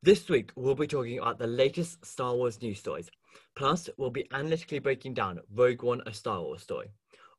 [0.00, 3.10] This week, we'll be talking about the latest Star Wars news stories.
[3.56, 6.92] Plus, we'll be analytically breaking down Rogue One, a Star Wars story.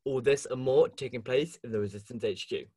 [0.04, 2.68] All this and more taking place in the Resistance HQ.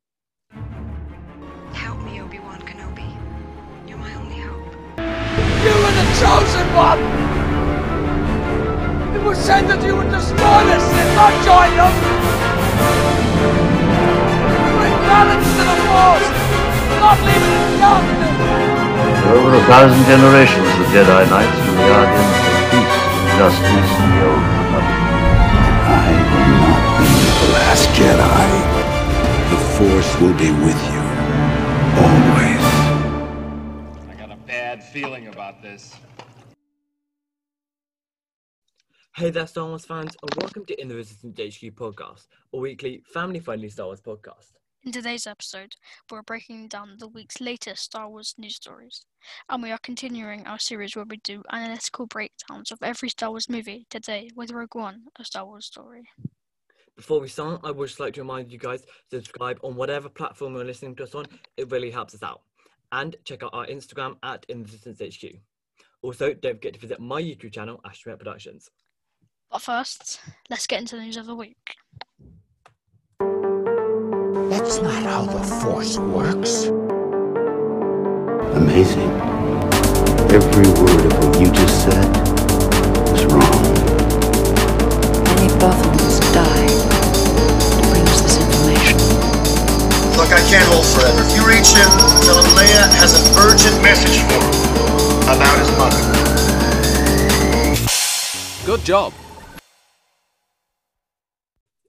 [1.73, 3.11] Help me, Obi-Wan Kenobi.
[3.85, 4.73] You're my only hope.
[4.95, 6.99] You were the chosen one!
[9.17, 11.93] It was said that you would destroy the Sith, not join them!
[14.79, 16.29] Bring balance to the Force!
[17.03, 18.72] Not leave it in darkness!
[19.23, 22.97] For over a thousand generations, the Jedi Knights were the guardians of peace,
[23.39, 24.99] justice, and the Old Republic.
[25.87, 27.07] I will not be
[27.39, 28.51] the last Jedi.
[29.49, 31.01] The Force will be with you.
[32.03, 32.65] Always.
[34.09, 35.95] I got a bad feeling about this.
[39.15, 43.03] Hey there, Star Wars fans, and welcome to In the Resistance HQ podcast, a weekly
[43.13, 44.51] family friendly Star Wars podcast.
[44.85, 45.77] In today's episode,
[46.11, 49.05] we're breaking down the week's latest Star Wars news stories,
[49.47, 53.47] and we are continuing our series where we do analytical breakdowns of every Star Wars
[53.47, 56.03] movie today with Rogue One, a Star Wars story.
[56.97, 60.09] Before we start, I would just like to remind you guys to subscribe on whatever
[60.09, 61.27] platform you're listening to us on.
[61.55, 62.41] It really helps us out.
[62.91, 65.23] And check out our Instagram at In HQ.
[66.01, 68.69] Also, don't forget to visit my YouTube channel, Astromet Productions.
[69.49, 70.19] But first,
[70.49, 71.77] let's get into the news of the week.
[74.73, 76.65] That's not how the Force works.
[78.57, 79.11] Amazing.
[80.33, 82.09] Every word of what you just said
[83.13, 83.61] was wrong.
[85.29, 86.65] Many Bothans die
[87.69, 88.97] to bring us this information.
[90.17, 91.21] Look, I can't hold forever.
[91.21, 91.93] If you reach him,
[92.25, 94.57] tell him Leia has an urgent message for him
[95.29, 96.01] about his mother.
[98.65, 99.13] Good job.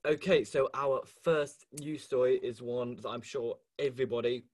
[0.06, 4.44] Okay, so our first news story is one that I'm sure everybody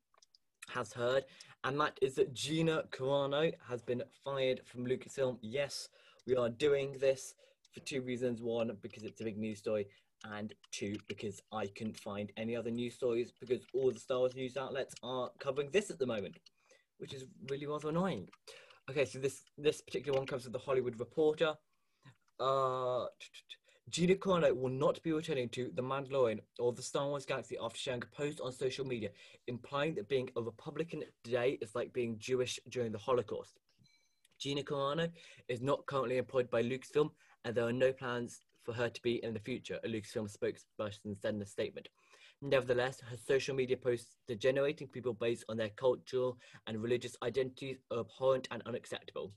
[0.69, 1.25] has heard,
[1.65, 5.39] and that is that Gina Carano has been fired from Lucasfilm.
[5.43, 5.89] Yes,
[6.25, 7.35] we are doing this
[7.75, 8.41] for two reasons.
[8.41, 9.89] One, because it's a big news story,
[10.23, 14.37] and two, because I couldn't find any other news stories because all the Star Wars
[14.37, 16.39] news outlets are covering this at the moment,
[16.99, 18.29] which is really rather annoying.
[18.89, 21.55] Okay, so this this particular one comes from the Hollywood Reporter.
[22.39, 23.07] Uh,
[23.91, 27.77] Gina Carano will not be returning to The Mandalorian or the Star Wars Galaxy after
[27.77, 29.09] sharing a post on social media
[29.49, 33.59] implying that being a Republican today is like being Jewish during the Holocaust.
[34.39, 35.11] Gina Carano
[35.49, 37.11] is not currently employed by Lucasfilm,
[37.45, 41.21] and there are no plans for her to be in the future, a Lucasfilm spokesperson
[41.21, 41.89] said in a statement.
[42.43, 48.01] Nevertheless, her social media posts degenerating people based on their cultural and religious identities are
[48.01, 49.33] abhorrent and unacceptable.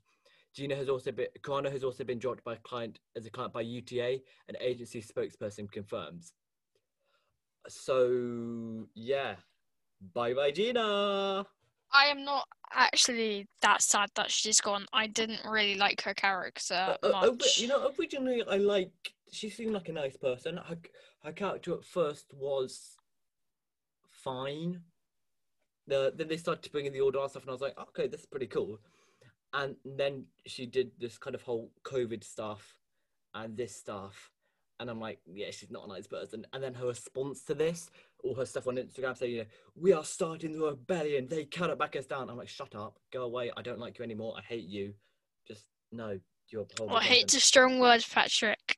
[0.53, 3.53] Gina has also been Carano has also been dropped by a client as a client
[3.53, 4.19] by UTA,
[4.49, 6.33] an agency spokesperson confirms.
[7.67, 9.35] So yeah,
[10.13, 11.45] bye bye Gina.
[11.95, 14.85] I am not actually that sad that she's gone.
[14.93, 18.91] I didn't really like her character Uh, uh, you know, originally I like
[19.31, 20.57] she seemed like a nice person.
[20.57, 20.77] Her
[21.23, 22.97] her character at first was
[24.09, 24.81] fine.
[25.87, 28.07] The, then they started to bring in the order stuff, and I was like, okay,
[28.07, 28.79] this is pretty cool.
[29.53, 32.75] And then she did this kind of whole COVID stuff
[33.35, 34.31] and this stuff,
[34.79, 36.45] and I'm like, yeah, she's not a nice person.
[36.53, 37.89] And then her response to this,
[38.23, 41.27] all her stuff on Instagram saying, you know, we are starting the rebellion.
[41.27, 42.29] They cannot back us down.
[42.29, 43.51] I'm like, shut up, go away.
[43.55, 44.33] I don't like you anymore.
[44.37, 44.93] I hate you.
[45.47, 46.19] Just no,
[46.49, 48.77] you're a Well, I hate person." to strong words, Patrick.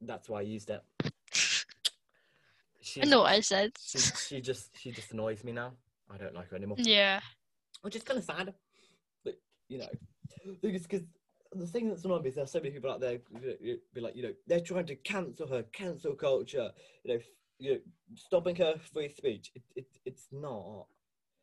[0.00, 0.82] That's why I used it.
[2.80, 3.72] She, I know what I said.
[3.84, 5.72] she, she just she just annoys me now.
[6.12, 6.76] I don't like her anymore.
[6.80, 7.20] Yeah.
[7.82, 8.54] Which is kind of sad.
[9.68, 9.88] You know,
[10.62, 11.02] because
[11.54, 13.18] the thing that's annoying is there's so many people out there
[13.94, 16.70] be like, you know, they're trying to cancel her, cancel culture.
[17.04, 17.20] You know,
[17.58, 17.78] you know,
[18.14, 19.50] stopping her free speech.
[19.54, 20.86] It, it it's not.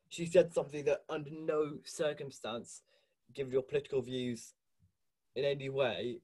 [0.10, 2.82] She said something that under no circumstance,
[3.34, 4.54] given your political views,
[5.36, 6.20] in any way,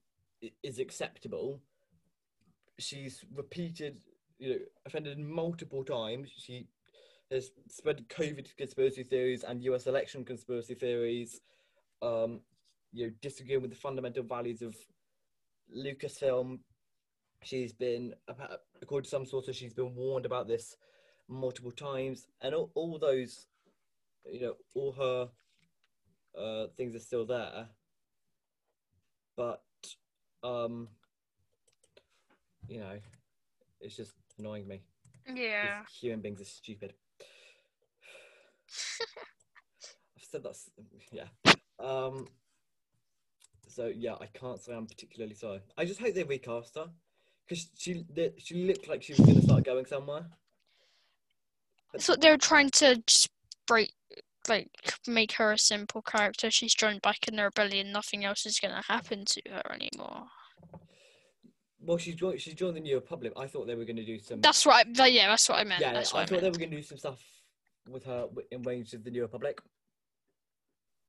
[0.63, 1.59] is acceptable.
[2.77, 4.01] She's repeated,
[4.37, 6.29] you know, offended multiple times.
[6.37, 6.67] She
[7.31, 11.41] has spread COVID conspiracy theories and US election conspiracy theories,
[12.01, 12.41] um,
[12.91, 14.75] you know, disagreeing with the fundamental values of
[15.75, 16.59] Lucasfilm.
[17.43, 18.13] She's been,
[18.81, 20.75] according to some sources, she's been warned about this
[21.27, 23.45] multiple times, and all, all those,
[24.25, 25.29] you know, all her
[26.37, 27.67] uh, things are still there.
[29.37, 29.61] But,
[30.43, 30.89] um,
[32.67, 32.99] you know,
[33.79, 34.81] it's just annoying me.
[35.33, 35.83] Yeah.
[36.01, 36.93] Human beings are stupid.
[40.17, 40.69] I've said that's
[41.11, 41.53] yeah.
[41.79, 42.27] Um.
[43.67, 45.61] So yeah, I can't say I'm particularly sorry.
[45.77, 46.87] I just hope they recast her
[47.47, 48.05] because she
[48.37, 50.25] she looked like she was gonna start going somewhere.
[51.93, 53.29] That's what they were trying to just
[53.67, 53.93] break
[54.47, 54.69] like
[55.07, 56.49] make her a simple character.
[56.49, 57.91] She's joined back in the rebellion.
[57.91, 60.25] Nothing else is gonna happen to her anymore.
[61.81, 62.41] Well, she's joined.
[62.41, 63.33] She's joined the New Republic.
[63.37, 64.41] I thought they were going to do some.
[64.41, 64.85] That's right.
[65.07, 65.81] Yeah, that's what I meant.
[65.81, 67.23] yeah, that's I what I, thought they were going to do some stuff
[67.87, 69.61] with her in Rangers of the New Republic.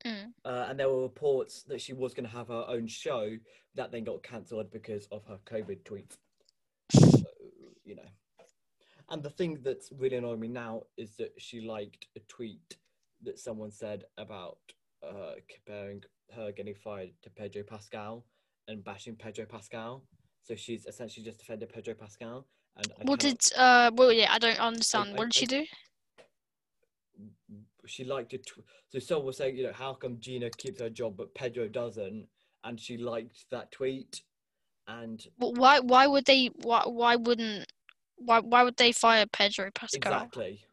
[0.05, 0.33] Mm.
[0.45, 3.37] Uh, and there were reports that she was going to have her own show
[3.75, 6.17] that then got cancelled because of her COVID tweet.
[6.91, 7.23] So,
[7.83, 8.09] you know.
[9.09, 12.77] And the thing that's really annoying me now is that she liked a tweet
[13.23, 14.57] that someone said about
[15.07, 16.01] uh, comparing
[16.35, 18.25] her getting fired to Pedro Pascal
[18.67, 20.03] and bashing Pedro Pascal.
[20.43, 22.47] So she's essentially just defended Pedro Pascal.
[22.77, 23.39] And I What did?
[23.55, 25.11] Uh, well, yeah, I don't understand.
[25.11, 25.65] I- What did she do?
[27.85, 28.45] She liked it.
[28.45, 31.67] Tw- so someone was saying, you know, how come Gina keeps her job but Pedro
[31.67, 32.27] doesn't?
[32.63, 34.21] And she liked that tweet.
[34.87, 35.79] And Wh- Why?
[35.79, 36.47] Why would they?
[36.61, 36.83] Why?
[36.85, 37.71] Why wouldn't?
[38.17, 38.39] Why?
[38.39, 39.97] Why would they fire Pedro Pascal?
[39.97, 40.65] exactly.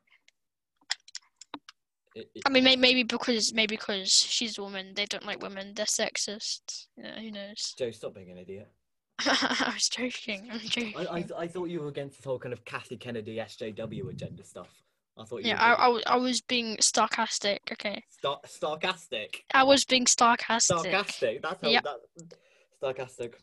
[2.14, 5.74] It- it- I mean, maybe because maybe because she's a woman, they don't like women.
[5.74, 6.88] They're sexist.
[6.96, 7.74] You know, who knows?
[7.78, 8.68] Joe, stop being an idiot.
[9.20, 10.48] I was joking.
[10.50, 10.94] I'm joking.
[10.96, 14.44] I, I, I thought you were against this whole kind of Kathy Kennedy SJW agenda
[14.44, 14.82] stuff.
[15.18, 17.60] I thought you yeah, were I, I, I was being sarcastic.
[17.72, 19.44] Okay, star- sarcastic.
[19.52, 20.76] I was being sarcastic.
[20.78, 21.42] Sarcastic.
[21.42, 21.84] That's how Yep.
[21.84, 22.38] that
[22.80, 23.42] sarcastic.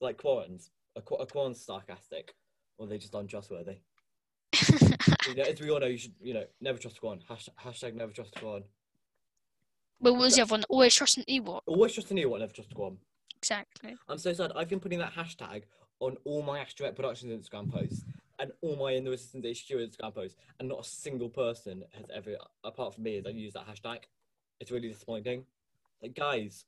[0.00, 0.70] Like Quarrens.
[0.96, 2.34] A, a Quarren's sarcastic.
[2.78, 3.76] Or they just untrustworthy.
[5.28, 7.20] you know, as we all know, you should, you know, never trust a Quarren.
[7.30, 8.64] Hashtag, hashtag never trust a Quarren.
[10.00, 10.64] but what was the other one?
[10.68, 11.60] Always trust an Ewok.
[11.66, 12.98] Always trust a new one, never trust a Quarren.
[13.36, 13.94] Exactly.
[14.08, 14.52] I'm so sad.
[14.56, 15.62] I've been putting that hashtag
[16.00, 18.04] on all my Astro Productions Instagram posts
[18.42, 22.06] and all my In the Resistance HQ Instagram posts, and not a single person has
[22.12, 24.00] ever, apart from me, has used that hashtag.
[24.58, 25.44] It's really disappointing.
[26.02, 26.64] Like, guys,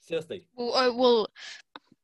[0.00, 1.28] seriously, Well, oh, well,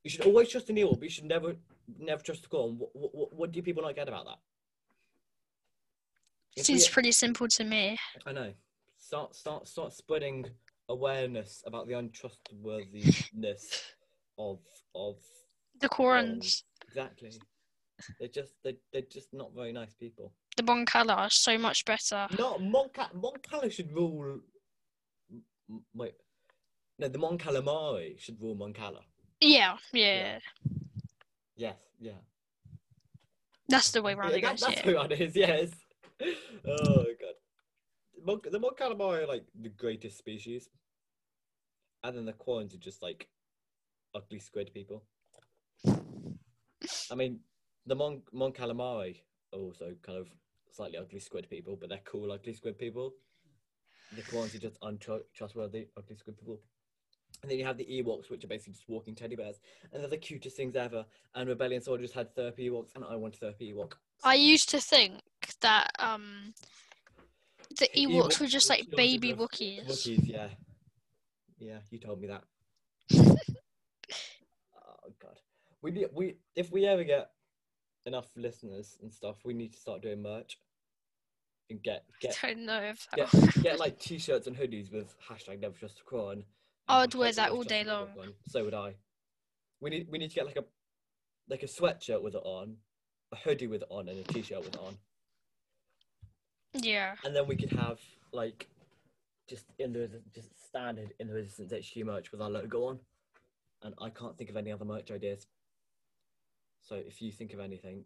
[0.05, 1.55] you should always trust Neil, but you should never,
[1.99, 2.77] never trust the Gorn.
[2.79, 4.39] What, what, what do people not get about that?
[6.55, 7.97] We- seems pretty simple to me.
[8.25, 8.53] I know.
[8.97, 10.45] Start, start, start spreading
[10.87, 13.83] awareness about the untrustworthiness
[14.37, 14.59] of
[14.95, 15.17] of
[15.81, 17.31] The Quarrens, Exactly.
[18.19, 20.33] They're just they they're just not very nice people.
[20.57, 22.27] the Mon Cala are so much better.
[22.37, 24.39] No, Monca Mon Cala should rule.
[25.93, 26.13] Wait,
[26.99, 29.01] no, the Mon Calamari should rule Mon Cala.
[29.39, 30.39] Yeah, yeah,
[31.55, 32.11] Yes, yeah.
[33.69, 34.31] that's the way around.
[34.31, 34.61] yeah I that, guess.
[34.61, 34.91] that's Yeah.
[34.91, 35.35] who it is.
[35.35, 35.69] Yes.
[36.67, 37.35] Oh god.
[38.23, 40.69] Mon, the Mon Calamari are like the greatest species,
[42.03, 43.27] and then the Quans are just like
[44.13, 45.03] ugly squid people.
[45.87, 47.39] I mean,
[47.85, 49.21] the Mon Mon Calamari
[49.53, 50.27] are also kind of
[50.71, 53.13] slightly ugly squid people, but they're cool ugly squid people.
[54.15, 56.59] The Quans are just untrustworthy ugly squid people.
[57.41, 59.59] And then you have the Ewoks, which are basically just walking teddy bears,
[59.91, 61.05] and they're the cutest things ever.
[61.33, 63.93] And Rebellion Soldiers had Therapy Ewoks, and I want Therapy Ewok.
[64.23, 65.21] I used to think
[65.61, 66.53] that um
[67.79, 69.87] the Ewoks were just like baby Wookiees.
[69.87, 70.49] Wookiees, yeah.
[71.57, 72.43] Yeah, you told me that.
[73.15, 75.39] oh god.
[75.81, 77.29] We we if we ever get
[78.05, 80.57] enough listeners and stuff, we need to start doing merch.
[81.69, 85.61] And get get I don't know if get, get like t-shirts and hoodies with hashtag
[85.61, 86.39] never trust a Quarren.
[86.39, 86.43] and
[86.87, 88.07] I'd wear that all day long.
[88.13, 88.33] Quarren.
[88.47, 88.95] So would I.
[89.79, 90.65] We need we need to get like a
[91.49, 92.75] like a sweatshirt with it on,
[93.31, 94.97] a hoodie with it on, and a t-shirt with it on.
[96.73, 97.15] yeah.
[97.23, 97.99] and then we could have
[98.33, 98.67] like
[99.47, 102.99] just in the just standard in the Resistance HQ merch with our logo on,
[103.83, 105.47] and I can't think of any other merch ideas.
[106.81, 108.05] So if you think of anything,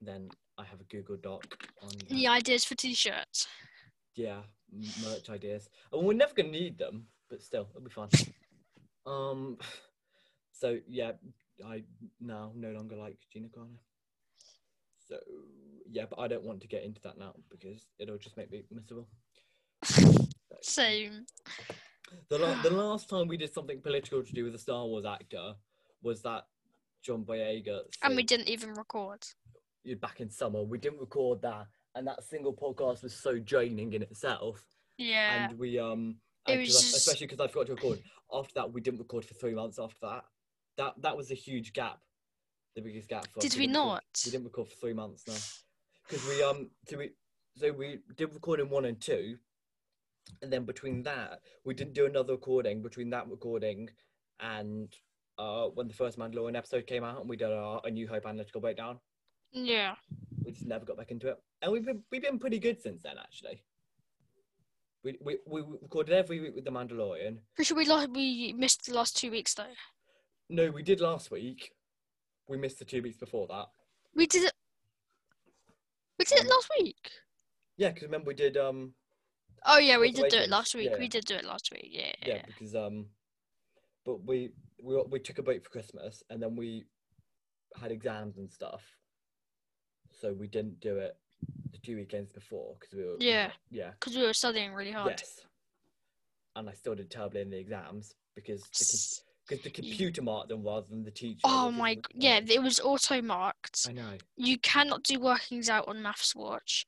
[0.00, 1.44] then I have a Google Doc
[1.82, 2.10] on that.
[2.10, 3.48] Any ideas for t-shirts?
[4.14, 4.40] yeah
[5.04, 5.68] merch ideas.
[5.92, 8.08] And we're never gonna need them, but still it'll be fun.
[9.06, 9.58] um,
[10.52, 11.12] so yeah,
[11.66, 11.84] I
[12.20, 13.78] now no longer like Gina Carano.
[15.06, 15.16] So
[15.90, 18.64] yeah, but I don't want to get into that now because it'll just make me
[18.70, 19.08] miserable.
[20.62, 21.24] Same.
[22.28, 25.04] The, la- the last time we did something political to do with a Star Wars
[25.04, 25.54] actor
[26.02, 26.44] was that
[27.02, 27.80] John Boyega.
[28.02, 29.24] And we didn't even record.
[30.00, 30.62] back in summer.
[30.62, 34.62] We didn't record that, and that single podcast was so draining in itself.
[34.98, 35.48] Yeah.
[35.48, 38.00] And we um, It was I- just- especially because I forgot to record.
[38.32, 39.78] After that, we didn't record for three months.
[39.78, 40.24] After that,
[40.76, 42.00] that that was a huge gap,
[42.74, 43.26] the biggest gap.
[43.32, 43.42] For us.
[43.44, 45.36] Did we didn't record- We didn't record for three months now,
[46.06, 47.10] because we um, so we
[47.56, 49.38] so we did record in one and two,
[50.42, 52.82] and then between that, we didn't do another recording.
[52.82, 53.88] Between that recording
[54.40, 54.94] and
[55.38, 58.26] uh, when the first Mandalorian episode came out, and we did our A New Hope
[58.26, 58.98] analytical breakdown
[59.52, 59.94] Yeah.
[60.44, 61.36] we just never got back into it.
[61.62, 63.62] And we've been we've been pretty good since then, actually.
[65.04, 67.38] We we, we recorded every week with the Mandalorian.
[67.54, 68.10] Pretty sure we lost.
[68.10, 69.74] We missed the last two weeks though.
[70.50, 71.70] No, we did last week.
[72.48, 73.66] We missed the two weeks before that.
[74.14, 74.52] We did it.
[76.18, 77.10] We did it Um, last week.
[77.76, 78.94] Yeah, because remember we did um
[79.66, 80.88] Oh yeah, we did do it last week.
[80.90, 80.98] yeah.
[80.98, 81.88] We did do it last week.
[81.90, 82.12] Yeah.
[82.26, 83.06] yeah, because um,
[84.08, 84.50] but we
[84.82, 86.86] we we took a break for Christmas and then we
[87.78, 88.82] had exams and stuff,
[90.18, 91.14] so we didn't do it
[91.72, 93.50] the two weekends before because we were Yeah.
[93.70, 95.10] yeah Because we were studying really hard.
[95.10, 95.40] yes,
[96.56, 100.64] and I still did terribly in the exams because the, because the computer marked them
[100.64, 101.42] rather than the teacher.
[101.44, 103.86] Oh my, really yeah, it was auto marked.
[103.90, 104.14] I know.
[104.36, 106.86] You cannot do workings out on Maths Watch.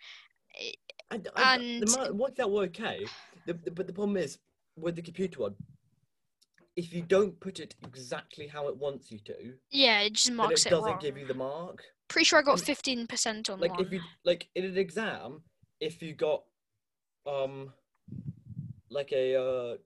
[1.11, 3.05] And, And- the worked out were okay,
[3.47, 4.39] the, the, but the problem is
[4.77, 5.55] with the computer one.
[6.77, 10.65] If you don't put it exactly how it wants you to, Yeah, it just marks
[10.65, 10.99] it it, doesn't wrong.
[11.01, 11.83] give you the mark.
[12.09, 13.81] Pretty sure I got fifteen percent on like one.
[13.87, 15.43] if you like in an exam
[15.81, 16.43] if you got
[17.27, 17.73] um
[18.91, 19.77] like a uh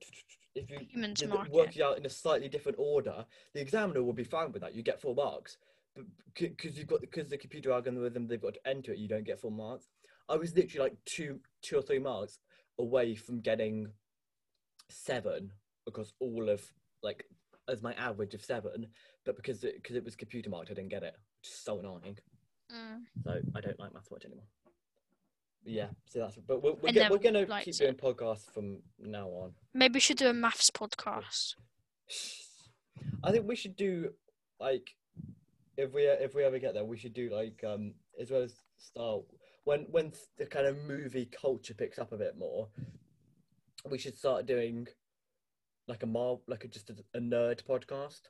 [0.55, 3.61] if you Human to did mark work it out in a slightly different order the
[3.61, 5.57] examiner will be fine with that you get full marks
[5.95, 9.25] but because you've got because the computer algorithm they've got to enter it you don't
[9.25, 9.89] get full marks
[10.29, 12.39] i was literally like two two or three marks
[12.79, 13.87] away from getting
[14.89, 15.51] seven
[15.87, 16.61] across all of
[17.03, 17.25] like
[17.69, 18.87] as my average of seven
[19.25, 21.79] but because it because it was computer marked i didn't get it which is so
[21.79, 22.17] annoying
[22.73, 23.01] Mm.
[23.23, 24.47] so I don't like Maths Watch anymore.
[25.63, 27.77] Yeah, so that's but we're, we're, go- we're gonna keep it.
[27.77, 29.51] doing podcasts from now on.
[29.71, 31.53] Maybe we should do a maths podcast.
[33.23, 34.09] I think we should do
[34.59, 34.95] like
[35.77, 38.55] if we if we ever get there, we should do like um as well as
[38.79, 39.23] start
[39.63, 42.67] when when the kind of movie culture picks up a bit more.
[43.89, 44.87] We should start doing
[45.87, 48.21] like a mar like a, just a, a nerd podcast.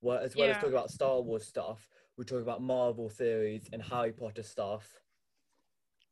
[0.00, 0.60] Where as well as Yeah.
[0.60, 4.98] talking about Star Wars stuff, we talk about Marvel theories and Harry Potter stuff,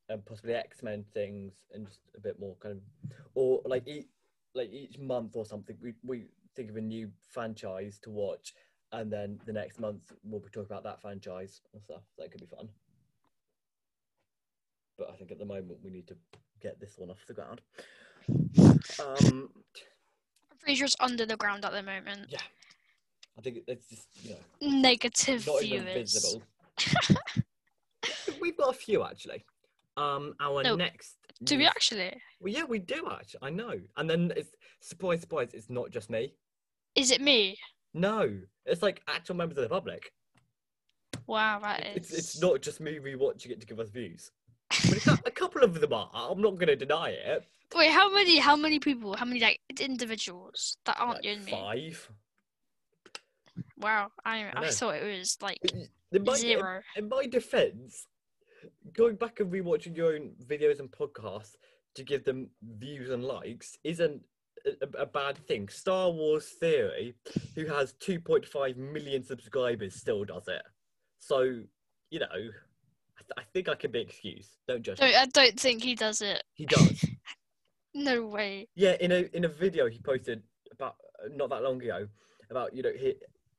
[0.08, 4.06] and possibly X Men things, and just a bit more kind of, or like each
[4.54, 8.54] like each month or something, we we think of a new franchise to watch,
[8.92, 12.02] and then the next month we'll be talking about that franchise and stuff.
[12.16, 12.68] That could be fun.
[14.98, 16.16] But I think at the moment we need to
[16.60, 17.60] get this one off the ground.
[18.98, 19.48] Um,
[20.60, 22.26] pretty sure it's under the ground at the moment.
[22.28, 22.38] yeah,
[23.38, 26.42] I think it's just you know Negative not even visible.
[28.40, 29.44] We've got a few actually.
[29.96, 31.16] Um, our No, next.
[31.42, 32.20] Do we actually?
[32.40, 33.40] Well, yeah, we do actually.
[33.42, 33.80] I know.
[33.96, 34.50] And then it's
[34.80, 35.50] surprise, surprise.
[35.52, 36.32] It's not just me.
[36.94, 37.56] Is it me?
[37.94, 40.12] No, it's like actual members of the public.
[41.26, 41.96] Wow, that is.
[41.96, 44.30] It's it's not just me rewatching it to give us views.
[44.72, 46.10] I mean, a couple of them are.
[46.14, 47.46] I'm not going to deny it.
[47.74, 48.38] Wait, how many?
[48.38, 49.14] How many people?
[49.16, 51.52] How many like individuals that aren't Like you and me?
[51.52, 52.10] five.
[53.78, 54.70] Wow, I I, know.
[54.70, 55.58] thought it was like
[56.12, 56.80] in my, zero.
[56.96, 58.06] In my defense,
[58.92, 61.52] going back and rewatching your own videos and podcasts
[61.94, 62.48] to give them
[62.78, 64.22] views and likes isn't
[64.66, 65.68] a, a- bad thing.
[65.68, 67.14] Star Wars Theory,
[67.54, 70.62] who has 2.5 million subscribers, still does it.
[71.18, 71.62] So,
[72.10, 74.50] you know, I, th- I think I can be excused.
[74.68, 75.00] Don't judge.
[75.00, 76.42] I don't think he does it.
[76.54, 77.04] He does.
[77.94, 78.68] No way.
[78.74, 80.42] Yeah, in a in a video he posted
[80.72, 80.96] about
[81.32, 82.06] not that long ago
[82.50, 83.14] about you know hi,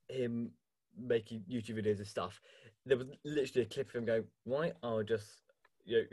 [0.09, 0.51] him
[0.97, 2.41] making YouTube videos and stuff.
[2.85, 5.41] There was literally a clip of him going, "Right, I'll just
[5.85, 6.03] you know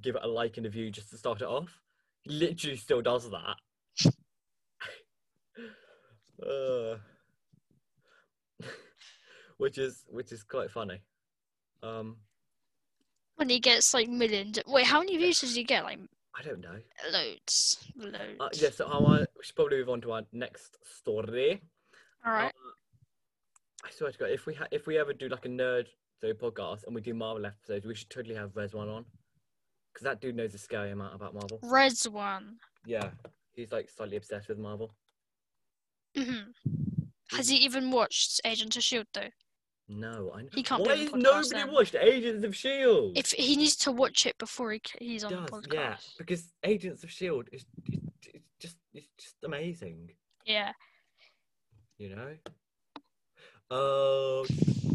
[0.00, 1.70] give it a like and a view just to start it off."
[2.22, 3.56] He literally still does that.
[6.42, 6.96] uh,
[9.58, 11.02] which is which is quite funny.
[11.82, 12.16] Um,
[13.36, 14.58] When he gets like millions.
[14.66, 15.84] Wait, how many views does he get?
[15.84, 16.00] Like
[16.38, 16.76] I don't know.
[17.12, 18.16] loads, loads.
[18.40, 21.62] Uh, yeah, so I want, we should probably move on to our next story.
[22.24, 22.46] All right.
[22.54, 25.86] Uh, I swear to God, if we ha- if we ever do like a nerd
[26.20, 29.04] so podcast and we do Marvel episodes, we should totally have Rezwan on,
[29.92, 31.58] because that dude knows a scary amount about Marvel.
[31.62, 32.56] Red's one.
[32.84, 33.10] Yeah,
[33.52, 34.94] he's like slightly obsessed with Marvel.
[36.16, 36.50] hmm
[37.30, 39.28] Has he even watched Agent of Shield though?
[39.88, 40.42] No, I.
[40.52, 41.72] He can't Why on the has podcast nobody then.
[41.72, 43.16] watched Agents of Shield?
[43.16, 45.72] If he needs to watch it before he he's on the podcast.
[45.72, 48.00] yeah, because Agents of Shield is it,
[48.34, 50.10] it's just it's just amazing.
[50.44, 50.72] Yeah.
[51.98, 52.34] you know.
[53.70, 54.40] Uh,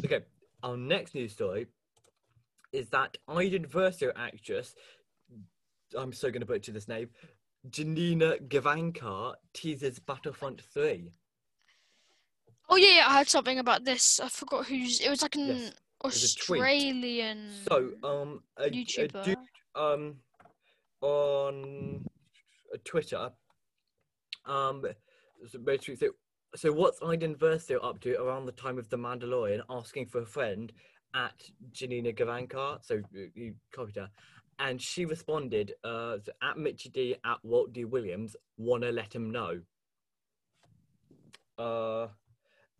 [0.06, 0.22] okay.
[0.64, 1.68] Our next news story
[2.72, 4.76] is that Iden Versio actress,
[5.98, 7.10] I'm so going to butcher this name,
[7.70, 11.12] Janina Gavankar teases Battlefront 3.
[12.72, 14.22] Oh yeah, yeah, I heard something about this.
[14.22, 15.02] I forgot who's.
[15.02, 15.74] It was like an Yes,
[16.06, 16.08] a.
[16.08, 17.02] Australian
[17.70, 19.24] So, um, a, a YouTuber.
[19.24, 19.38] dude,
[19.76, 20.16] um,
[21.02, 22.06] on
[22.86, 23.30] Twitter,
[24.46, 24.86] um,
[25.66, 26.12] basically, so,
[26.56, 30.26] so what's Iden Versio up to around the time of The Mandalorian, asking for a
[30.26, 30.72] friend
[31.14, 31.34] at
[31.74, 32.80] Janina Gavankar?
[32.86, 34.10] So you- you copied her,
[34.60, 39.30] and she responded, uh, so at Mitchy D at Walt D Williams, wanna let him
[39.30, 39.62] know.
[41.58, 42.08] Uh,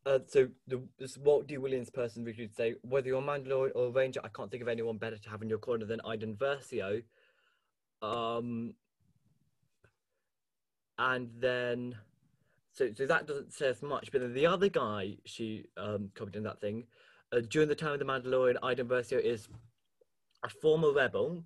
[0.06, 1.58] uh, so the this Walt D.
[1.58, 4.70] Williams person would say, whether you're a Mandalorian or a Ranger, I can't think of
[4.70, 7.04] anyone better to have in your corner than Iden Versio.
[8.02, 8.74] Um,
[10.98, 11.96] and then
[12.74, 14.12] so so that doesn't say as much.
[14.12, 16.86] But then the other guy she um commented on that thing
[17.32, 19.48] uh, during the time of the Mandalorian, Iden Versio is
[20.44, 21.44] a former rebel,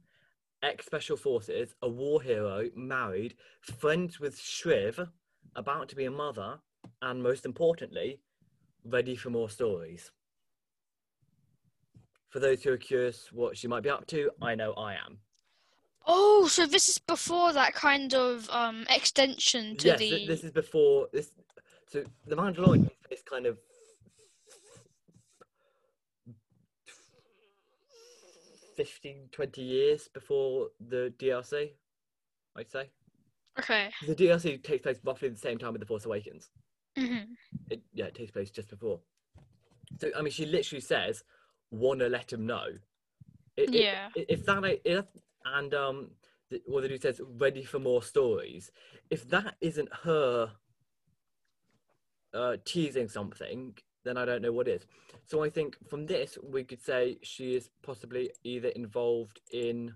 [0.63, 5.09] ex special forces, a war hero, married, friends with Shriv,
[5.55, 6.59] about to be a mother,
[7.01, 8.19] and most importantly,
[8.85, 10.11] ready for more stories.
[12.29, 15.19] For those who are curious what she might be up to, I know I am.
[16.05, 20.09] Oh, so this is before that kind of um extension to yes, the.
[20.09, 21.31] th- this is before this.
[21.87, 23.57] So the Mandalorian is kind of
[28.75, 31.71] 15, 20 years before the DLC.
[32.57, 32.89] I'd say
[33.57, 33.89] Okay.
[34.05, 36.49] the DLC takes place roughly the same time with the Force Awakens.
[36.97, 37.33] Hmm
[37.69, 38.99] It, yeah, it takes place just before.
[39.99, 41.23] So I mean, she literally says,
[41.71, 42.67] "Wanna let him know."
[43.57, 44.09] I- i- Yeah.
[44.15, 45.05] If that if
[45.45, 46.11] and um,
[46.49, 48.71] the, what the dude says, "Ready for more stories."
[49.09, 50.51] If that isn't her
[52.33, 54.85] uh, teasing something, then I don't know what is.
[55.25, 59.93] So I think from this we could say she is possibly either involved in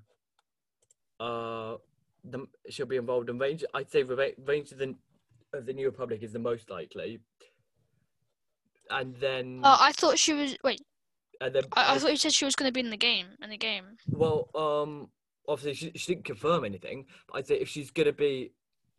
[1.20, 1.76] uh
[2.24, 3.64] the she'll be involved in range.
[3.74, 4.70] I'd say Ra- Range
[5.54, 7.20] of the New Republic is the most likely,
[8.90, 10.56] and then Uh, I thought she was.
[10.64, 10.82] Wait,
[11.42, 13.28] and then I, I thought you said she was going to be in the game.
[13.42, 13.86] In the game.
[14.10, 15.10] well um
[15.48, 17.06] obviously she, she didn't confirm anything.
[17.28, 18.52] But I'd say if she's gonna be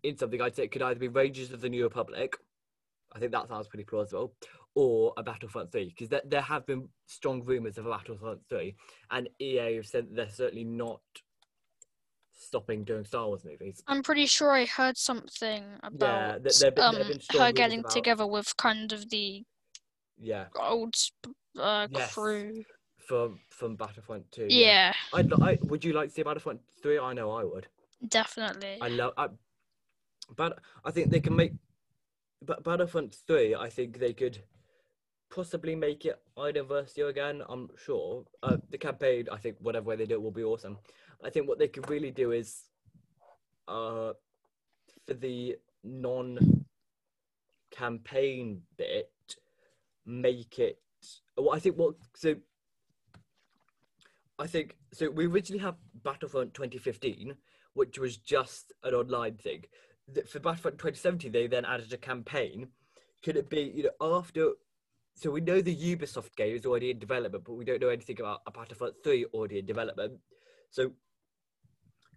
[0.02, 2.36] in something, I'd say it could either be Rangers of the New Republic.
[3.12, 4.34] I think that sounds pretty plausible.
[4.76, 8.72] Or a Battlefront 3, because there, there have been strong rumours of a Battlefront 3,
[9.10, 11.00] and EA have said they're certainly not
[12.44, 13.82] stopping doing Star Wars movies.
[13.86, 17.80] I'm pretty sure I heard something about th- there have been- there um her getting
[17.80, 19.44] about- together with kind of the
[20.18, 20.94] Yeah, old
[21.58, 22.14] uh, Yes.
[22.14, 22.64] crew.
[23.06, 24.46] from from Battlefront 2.
[24.48, 26.98] Yeah, I'd, I, would you like to see Battlefront 3?
[26.98, 27.66] I know I would.
[28.08, 28.78] definitely.
[28.80, 29.12] I love.
[29.18, 29.28] I,
[30.36, 31.52] but I think they can make.
[32.42, 34.42] But Battlefront Three, I think they could
[35.28, 37.42] possibly make it Iden Versio again.
[37.48, 38.24] I'm sure.
[38.42, 40.78] Uh, the campaign, I think, whatever way they do it, will be awesome.
[41.24, 42.64] I think what they could really do is,
[43.68, 44.12] uh,
[45.06, 49.36] for the non-campaign bit,
[50.06, 50.78] make it.
[51.36, 52.36] Well, I think what so.
[54.38, 55.10] I think so.
[55.10, 57.34] We originally have Battlefront 2015,
[57.74, 59.64] which was just an online thing.
[60.28, 62.68] For Battlefront 2017, they then added a campaign.
[63.22, 64.52] Could it be, you know, after?
[65.14, 68.20] So we know the Ubisoft game is already in development, but we don't know anything
[68.20, 70.18] about a Battlefront 3 already in development.
[70.70, 70.92] So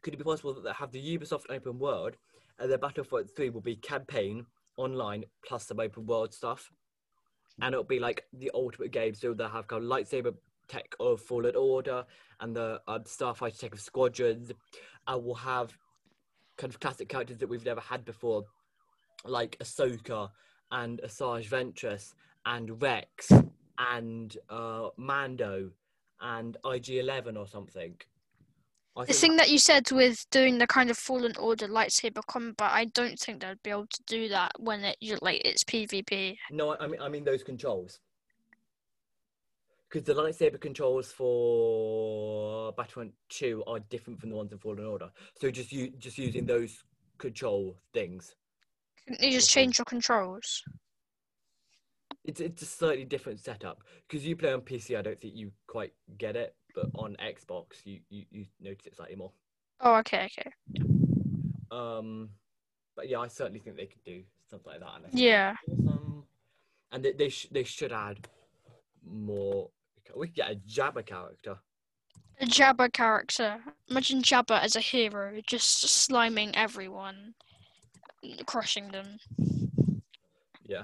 [0.04, 2.18] could it be possible that they have the Ubisoft open world,
[2.60, 4.46] and the Battlefront 3 will be campaign
[4.78, 6.72] online plus some open world stuff,
[7.62, 9.16] and it'll be like the ultimate game.
[9.16, 10.36] So they'll have kind of lightsaber
[10.68, 12.06] tech of Fallen Order
[12.40, 14.52] and the um, Starfighter tech of Squadrons,
[15.08, 15.76] and we'll have
[16.58, 18.44] kind of classic characters that we've never had before,
[19.26, 20.30] like Ahsoka
[20.72, 22.14] and Asajj Ventress
[22.46, 23.32] and Rex
[23.80, 25.70] and uh, Mando
[26.22, 27.96] and IG-11 or something.
[28.96, 32.86] The thing that you said with doing the kind of Fallen Order lightsaber combat, I
[32.86, 36.38] don't think they'd be able to do that when it like it's PvP.
[36.52, 38.00] No, I mean I mean those controls.
[39.90, 45.10] Because the lightsaber controls for Battlefront 2 are different from the ones in Fallen Order.
[45.40, 46.84] So just you just using those
[47.18, 48.36] control things.
[49.08, 50.64] Couldn't you just change your controls?
[52.24, 53.84] It's it's a slightly different setup.
[54.08, 57.86] Because you play on PC, I don't think you quite get it, but on Xbox
[57.86, 59.32] you, you, you notice it slightly more.
[59.82, 60.52] Oh, okay, okay.
[61.72, 62.30] Um
[62.96, 65.10] but yeah, I certainly think they could do something like that.
[65.10, 65.56] and Yeah.
[65.72, 66.24] awesome.
[66.92, 68.28] And they they, sh- they should add
[69.06, 69.70] more.
[70.16, 71.58] We could get a Jabba character.
[72.40, 73.60] A Jabba character.
[73.90, 77.34] Imagine Jabba as a hero, just sliming everyone,
[78.46, 79.18] crushing them.
[80.66, 80.84] Yeah.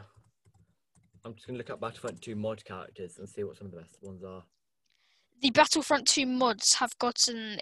[1.25, 3.79] I'm just gonna look up Battlefront 2 mod characters and see what some of the
[3.81, 4.43] best ones are.
[5.41, 7.59] The Battlefront 2 mods have gotten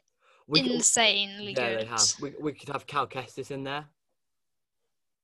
[0.47, 1.79] We could- insanely yeah, good.
[1.81, 2.13] they have.
[2.21, 3.85] We, we could have Cal Kestis in there.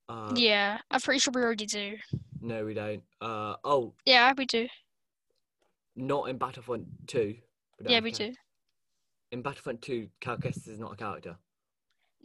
[0.10, 1.98] Uh, Yeah, I'm pretty sure we already do.
[2.42, 3.04] No, we don't.
[3.22, 4.68] Uh, oh, Yeah, we do.
[5.96, 7.36] not in Battlefront 2.
[7.80, 8.30] but Yeah, we care.
[8.32, 8.36] do.
[9.32, 11.38] In Battlefront 2, Cal Kestis is not a character.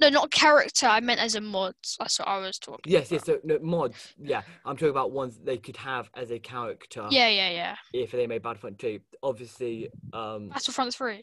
[0.00, 0.86] No, not character.
[0.86, 1.74] I meant as a mod.
[1.98, 2.80] That's what I was talking.
[2.84, 2.92] About.
[2.92, 3.26] Yes, yes.
[3.28, 3.40] about.
[3.42, 4.14] So no, mods.
[4.18, 7.06] Yeah, I'm talking about ones they could have as a character.
[7.10, 7.76] Yeah, yeah, yeah.
[7.92, 11.22] If they made Battlefront 2, obviously, um, Battlefront 3.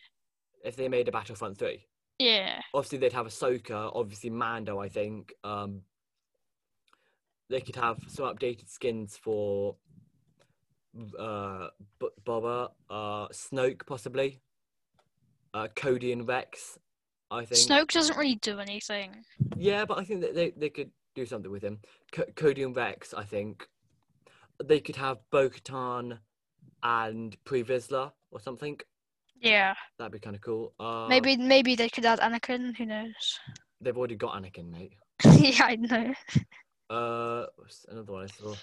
[0.63, 1.85] if they made a Battlefront 3,
[2.19, 2.59] Yeah.
[2.73, 5.33] obviously they'd have Ahsoka, obviously Mando, I think.
[5.43, 5.81] Um,
[7.49, 9.75] they could have some updated skins for
[11.19, 11.67] uh,
[11.99, 14.41] B- Boba, uh, Snoke, possibly,
[15.53, 16.79] uh, Cody and Rex.
[17.35, 17.59] I think.
[17.59, 19.23] Snoke doesn't really do anything.
[19.57, 21.79] Yeah, but I think that they, they could do something with him.
[22.11, 23.67] Co- Cody and Rex, I think
[24.63, 26.17] they could have Bo-Katan
[26.83, 28.79] and Pre Vizsla or something.
[29.41, 29.73] Yeah.
[29.97, 30.73] That'd be kind of cool.
[30.79, 32.75] Uh, Maybe maybe they could add Anakin.
[32.75, 33.39] Who knows?
[33.81, 34.93] they've already got Anakin, mate.
[35.25, 36.13] yeah, I know.
[36.89, 37.45] Uh,
[37.89, 38.55] another one I saw.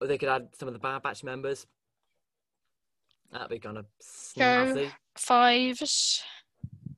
[0.00, 1.66] Or they could add some of the Bad Batch members.
[3.32, 4.86] That'd be kind of snazzy.
[4.86, 4.90] Go.
[5.16, 6.22] Fives.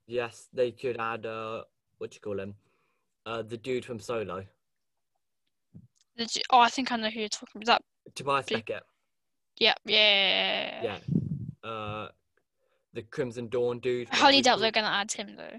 [0.06, 1.62] Yes, they could add uh,
[1.98, 2.54] what you call him?
[3.24, 4.44] Uh, the dude from Solo,
[6.16, 7.82] The Oh, I think I know who you're talking about.
[8.04, 8.14] That.
[8.14, 8.82] Tobias Big- Beckett.
[9.58, 9.74] Yeah.
[9.84, 10.82] Yeah.
[10.82, 11.68] Yeah.
[11.68, 12.08] Uh,
[12.94, 14.08] the Crimson Dawn dude.
[14.10, 15.56] I highly doubt they're gonna add him though.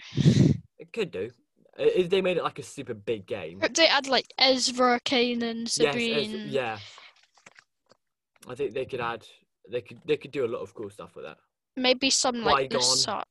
[0.77, 1.32] It could do.
[1.77, 3.62] If they made it like a super big game.
[3.62, 6.36] Hope they add like Ezra, Kanan, Yes, Sabine.
[6.36, 6.77] it's- yeah.
[8.47, 9.25] I think they could add.
[9.69, 10.01] They could.
[10.06, 11.38] They could do a lot of cool stuff with that
[11.77, 13.23] Maybe some like the Qui-Gon.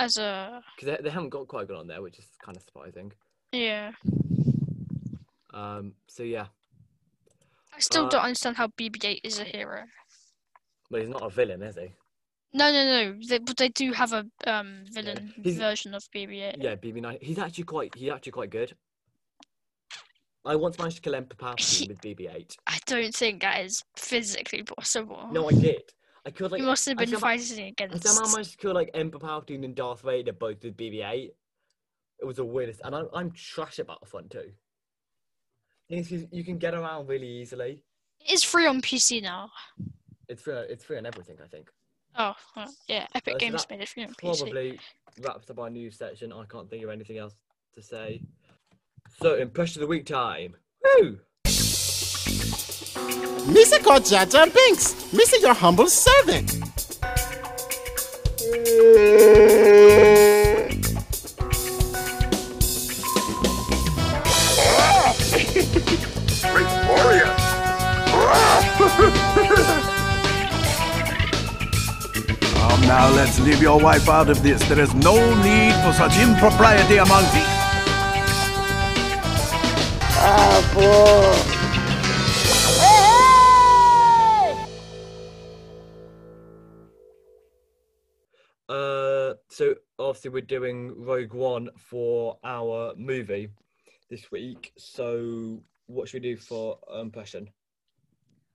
[0.00, 3.12] As a because they, they haven't got Qui-Gon on there, which is kind of surprising.
[3.52, 3.92] yeah.
[5.52, 5.92] Um.
[6.08, 6.46] So yeah,
[7.74, 9.82] I still Uh, don't understand how BB-8 is a hero.
[10.90, 11.88] but he's not a villain, is he?
[12.52, 13.16] No, no, no.
[13.28, 16.56] They, but they do have a um villain he's- version of BB-8.
[16.62, 17.22] Yeah, BB-9.
[17.22, 17.94] He's actually quite.
[17.94, 18.74] He's actually quite good.
[20.44, 22.56] I once managed to kill Emperor Palpatine with BB-8.
[22.66, 25.28] I don't think that is physically possible.
[25.32, 25.82] No, I did.
[26.26, 26.60] I could like.
[26.60, 28.06] you must have been fighting I against.
[28.06, 31.30] somehow managed to kill like Emperor Palpatine and Darth Vader both with BB-8.
[32.20, 34.52] It was the weirdest, and I'm, I'm trash at Battlefront too.
[35.88, 37.82] You can get around really easily.
[38.20, 39.50] It is free on PC now.
[40.28, 40.54] It's free.
[40.54, 41.68] It's free on everything, I think.
[42.16, 43.06] Oh, well, yeah.
[43.14, 44.38] Epic Uh, so Games made it free on PC.
[44.38, 44.80] Probably
[45.20, 46.32] wraps up our news section.
[46.32, 47.34] I can't think of anything else
[47.74, 48.22] to say.
[49.20, 50.54] So, impression of the week time.
[50.84, 51.18] Woo!
[53.52, 55.12] Missy called Jar Jar Binks.
[55.12, 56.50] Missy, your humble servant.
[72.54, 74.62] Come now, let's leave your wife out of this.
[74.68, 77.46] There is no need for such impropriety among thee.
[80.22, 81.49] Uh,
[90.10, 93.48] obviously we're doing Rogue One for our movie
[94.10, 94.72] this week.
[94.76, 97.48] So what should we do for impression?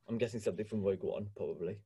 [0.10, 1.78] I'm guessing something from Rogue One, probably.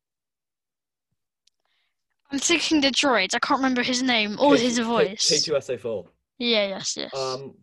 [2.31, 3.35] I'm thinking the droid.
[3.35, 5.29] I can't remember his name or K- his voice.
[5.31, 6.07] K2SO4.
[6.39, 7.13] Yeah, yes, yes.
[7.15, 7.53] Um,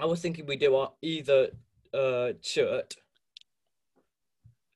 [0.00, 1.50] I was thinking we do our either
[1.92, 2.94] uh shirt.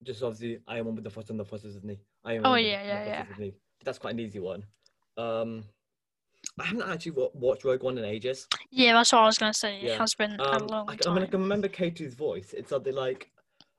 [0.03, 1.99] Just obviously, I am one with the force and the force is with me.
[2.25, 3.51] I am Oh, one with yeah, the yeah, yeah.
[3.85, 4.65] That's quite an easy one.
[5.17, 5.65] Um,
[6.59, 8.47] I haven't actually wa- watched Rogue One in ages.
[8.71, 9.81] yeah, that's what I was gonna say.
[9.81, 9.93] Yeah.
[9.93, 12.53] It has been a Um, long I, I mean, I can remember K2's voice.
[12.53, 13.31] It's something like,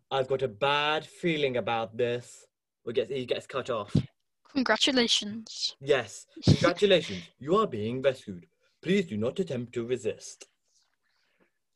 [0.09, 2.45] "I've got a bad feeling about this."
[2.85, 3.95] Or gets he gets cut off.
[4.53, 5.75] Congratulations.
[5.79, 8.47] Yes, congratulations, you are being rescued.
[8.81, 10.47] Please do not attempt to resist.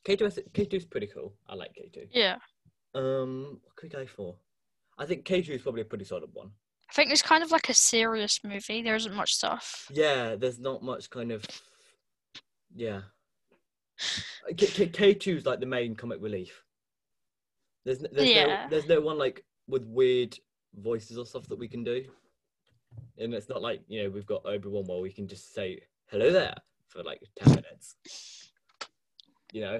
[0.06, 1.34] K2 is K2's pretty cool.
[1.48, 2.08] I like K2.
[2.12, 2.38] Yeah.
[2.96, 4.36] Um, what could we go for?
[4.98, 6.52] I think K2 is probably a pretty solid one.
[6.90, 8.82] I think it's kind of like a serious movie.
[8.82, 9.88] There isn't much stuff.
[9.92, 11.44] Yeah, there's not much kind of.
[12.76, 13.02] Yeah.
[14.56, 16.62] K- K- K2 is like the main comic relief.
[17.86, 18.46] There's, there's, Yeah.
[18.46, 20.38] no, there's no one like with weird
[20.76, 22.06] voices or stuff that we can do.
[23.18, 25.82] And it's not like, you know, we've got Obi Wan where we can just say,
[26.12, 26.56] hello there
[26.90, 27.96] for like 10 minutes.
[29.52, 29.80] You know?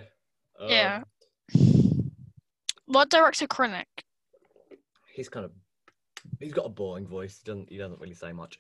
[0.60, 1.04] Um, Yeah.
[2.88, 3.86] What director Krennic?
[5.14, 5.52] He's kind of.
[6.40, 7.42] He's got a boring voice.
[7.44, 8.60] He doesn't, he doesn't really say much.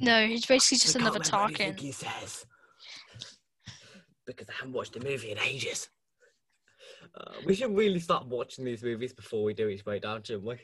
[0.00, 2.46] No, he's basically just another anything he says
[4.26, 5.88] because I haven't watched the movie in ages.
[7.16, 10.56] Uh, we should really start watching these movies before we do each breakdown, shouldn't we?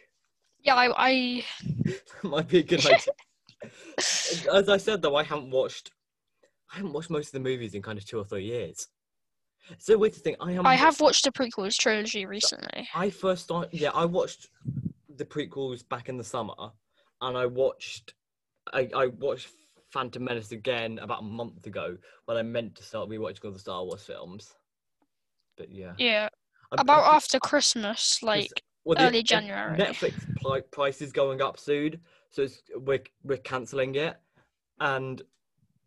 [0.60, 1.44] Yeah, I, I
[2.22, 2.98] Might be a good idea.
[4.52, 5.92] As I said, though, I haven't watched.
[6.72, 8.88] I haven't watched most of the movies in kind of two or three years.
[9.78, 10.36] So weird to think.
[10.40, 10.66] I am.
[10.66, 12.88] I have watched the prequels trilogy recently.
[12.94, 13.72] I first started.
[13.72, 14.48] Yeah, I watched
[15.16, 16.54] the prequels back in the summer,
[17.20, 18.14] and I watched.
[18.72, 19.48] I, I watched
[19.90, 21.96] Phantom Menace again about a month ago
[22.26, 24.54] when I meant to start rewatching all the Star Wars films.
[25.56, 25.92] But yeah.
[25.98, 26.28] Yeah,
[26.70, 29.76] I'm- about I'm- after Christmas, like well, early the January.
[29.78, 34.16] Netflix pli- price is going up soon, so it's, we're we're cancelling it,
[34.80, 35.22] and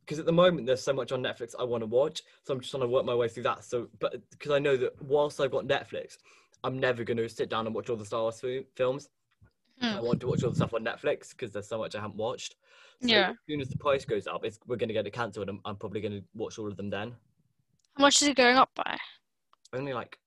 [0.01, 2.59] because at the moment there's so much on Netflix I want to watch, so I'm
[2.59, 3.63] just trying to work my way through that.
[3.63, 6.17] So, but because I know that whilst I've got Netflix,
[6.63, 9.09] I'm never going to sit down and watch all the Star Wars fi- films.
[9.81, 10.05] I Hmm.
[10.05, 12.55] want to watch all the stuff on Netflix because there's so much I haven't watched.
[13.01, 13.31] So Yeah.
[13.31, 15.59] As soon as the price goes up, it's, we're going to get it cancelled, and
[15.65, 17.13] I'm probably going to watch all of them then.
[17.97, 18.97] How much is it going up by?
[19.73, 20.17] Only like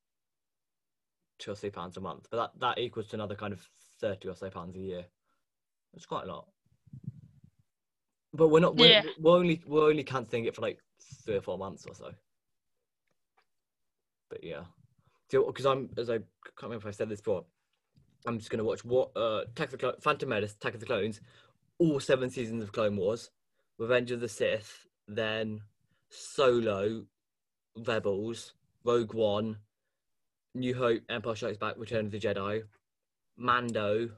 [1.38, 3.66] two or three pounds a month, but that that equals to another kind of
[4.00, 5.06] thirty or so pounds a year.
[5.94, 6.48] It's quite a lot.
[8.34, 8.76] But we're not.
[8.76, 9.04] We're, Yeah.
[9.18, 10.80] we're only we're only cancelling it for like
[11.24, 12.12] three or four months or so.
[14.28, 14.64] But yeah,
[15.30, 16.24] because I'm as I can't
[16.62, 17.44] remember if I said this before.
[18.26, 21.20] I'm just gonna watch what uh Attack of the Phantom Menace, Attack of the Clones,
[21.78, 23.30] all seven seasons of Clone Wars,
[23.78, 25.60] Revenge of the Sith, then
[26.10, 27.04] Solo,
[27.76, 29.58] Rebels, Rogue One,
[30.54, 32.62] New Hope, Empire Strikes Back, Return of the Jedi,
[33.36, 34.10] Mando,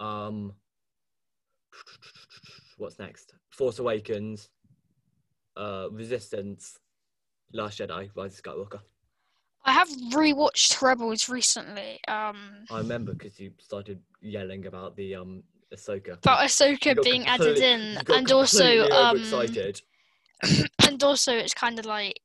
[0.00, 0.52] um,
[2.76, 3.34] what's next?
[3.50, 4.48] Force Awakens,
[5.56, 6.78] uh, Resistance,
[7.52, 8.80] Last Jedi, Rise of Skywalker.
[9.64, 12.00] I have rewatched Rebels recently.
[12.08, 15.42] Um, I remember because you started yelling about the um
[15.72, 16.14] Ahsoka.
[16.14, 19.82] about Ahsoka being added in, and also um, overexcited.
[20.86, 22.20] and also it's kind of like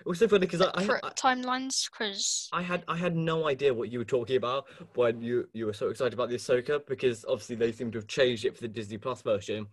[0.00, 3.48] It was so funny because I, I, I, timelines because I had I had no
[3.48, 6.86] idea what you were talking about when you you were so excited about the Ahsoka
[6.86, 9.66] because obviously they seem to have changed it for the Disney Plus version,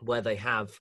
[0.00, 0.78] where they have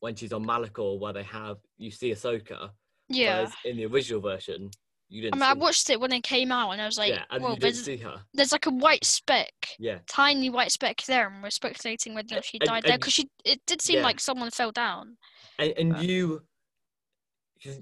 [0.00, 2.70] when she's on Malachor, where they have you see Ahsoka,
[3.08, 3.36] yeah.
[3.38, 4.70] whereas in the original version
[5.08, 5.34] you didn't.
[5.34, 7.40] I, mean, I watched it when it came out, and I was like, yeah, and
[7.42, 8.22] "Well, you didn't there's, see her.
[8.34, 12.58] there's like a white speck, Yeah, tiny white speck there, and we're speculating whether she
[12.60, 14.02] And- died there because she it did seem yeah.
[14.02, 15.16] like someone fell down."
[15.58, 16.42] and, and But- you.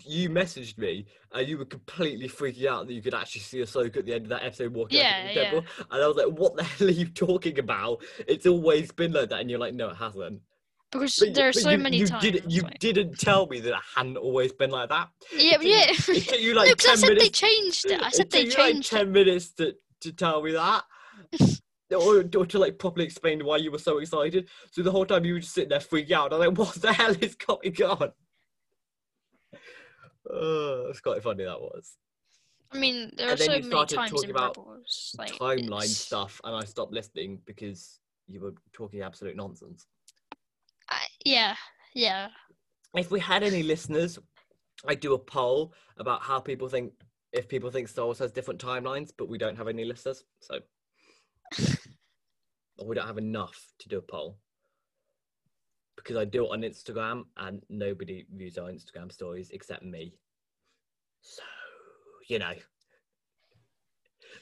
[0.06, 3.96] You messaged me and you were completely freaking out that you could actually see Ahsoka
[3.98, 5.50] at the end of that episode walking Yeah, yeah.
[5.50, 5.64] temple.
[5.90, 8.02] And I was like, what the hell are you talking about?
[8.28, 9.40] It's always been like that.
[9.40, 10.40] And you're like, no, it hasn't.
[10.94, 12.22] Because But there are so you, many you times.
[12.22, 15.08] Didn't, you like- didn't tell me that it hadn't always been like that.
[15.36, 15.90] yeah, It yeah.
[16.14, 18.00] you- It you like no, because I 10 said they changed it.
[18.02, 19.10] I it said they took you, like changed 10 it.
[19.10, 20.84] minutes to, to tell me that.
[21.94, 24.48] or, or to like properly explain why you were so excited.
[24.70, 26.32] So the whole time you were just sitting there freaking out.
[26.32, 28.12] I'm like, what the hell is going on?
[30.32, 31.96] Uh, it's quite funny that was.
[32.72, 35.14] I mean, there are And then so you many started times talking in about Rebels.
[35.18, 39.86] Like, Timeline it's- stuff, and I stopped listening because you were talking absolute nonsense.
[41.24, 41.56] Yeah,
[41.94, 42.28] yeah.
[42.94, 44.18] if we had any listeners,
[44.86, 46.92] I'd do a poll about how people think
[47.32, 50.60] if people think Star Wars has different timelines, but we don't have any listeners, so
[51.58, 51.74] yeah.
[52.78, 54.38] or we don't have enough to do a poll
[55.96, 60.14] because I do it on Instagram and nobody views our Instagram stories except me.
[61.22, 61.42] So
[62.28, 62.52] you know,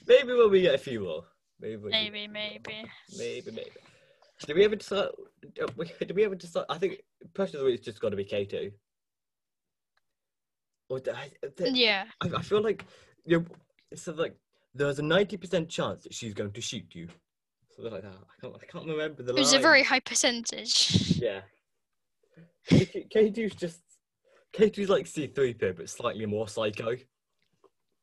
[0.07, 1.25] maybe when we get a few more,
[1.61, 2.85] maybe Maybe, maybe.
[3.17, 3.71] maybe, maybe.
[4.47, 5.09] Did we ever decide?
[5.55, 6.65] Did we ever decide?
[6.69, 7.01] I think
[7.35, 8.71] person of the week's just got to be K two.
[10.89, 12.05] Or d- I, th- Yeah.
[12.21, 12.85] I, I feel like
[13.25, 13.45] you know,
[13.91, 14.37] it's like
[14.75, 17.09] there's a ninety percent chance that she's going to shoot you.
[17.75, 18.13] Something like that.
[18.13, 18.55] I can't.
[18.63, 19.61] I can't remember the It was line.
[19.61, 21.17] a very high percentage.
[21.23, 21.41] yeah.
[22.69, 23.81] K two's just
[24.53, 26.97] K two's like C three PO, but slightly more psycho.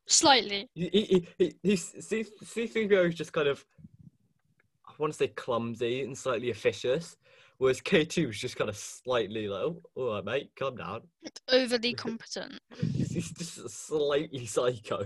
[0.07, 0.67] Slightly.
[0.73, 2.23] He, he, he, he's C
[2.67, 3.63] three PO is just kind of
[4.99, 7.15] I want to say clumsy and slightly officious,
[7.57, 11.03] whereas K two was just kind of slightly like, oh, all right, mate, calm down.
[11.47, 12.59] Overly competent.
[12.75, 15.05] He's, he's just slightly psycho.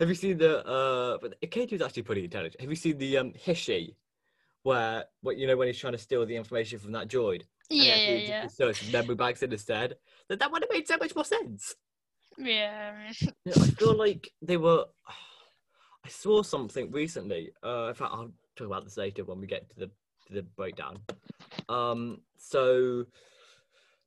[0.00, 1.18] Have you seen the uh?
[1.22, 2.60] But K two is actually pretty intelligent.
[2.60, 3.94] Have you seen the um Hishi,
[4.64, 7.42] where what you know when he's trying to steal the information from that droid?
[7.70, 8.66] Yeah, yeah, yeah.
[8.66, 9.94] his memory banks in instead.
[10.28, 11.76] That that would have made so much more sense.
[12.36, 12.92] Yeah.
[12.92, 14.86] I mean, Yeah, I feel like they were.
[16.04, 17.52] I saw something recently.
[17.64, 19.90] Uh, in fact, I'll talk about this later when we get to the
[20.26, 20.98] to the breakdown.
[21.68, 23.04] Um, so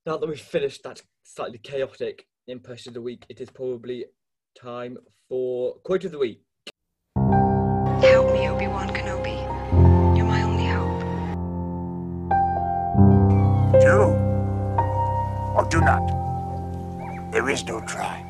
[0.05, 4.05] now that we've finished that slightly chaotic impression of the week, it is probably
[4.55, 4.97] time
[5.29, 6.41] for quote of the week.
[8.01, 9.37] Help me, Obi-Wan Kenobi.
[10.17, 11.01] You're my only hope.
[13.81, 14.25] Do
[15.55, 17.31] or do not.
[17.31, 18.21] There is no try.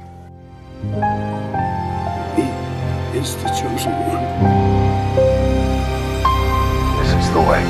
[3.15, 4.25] He is the chosen one.
[6.99, 7.63] This is the way.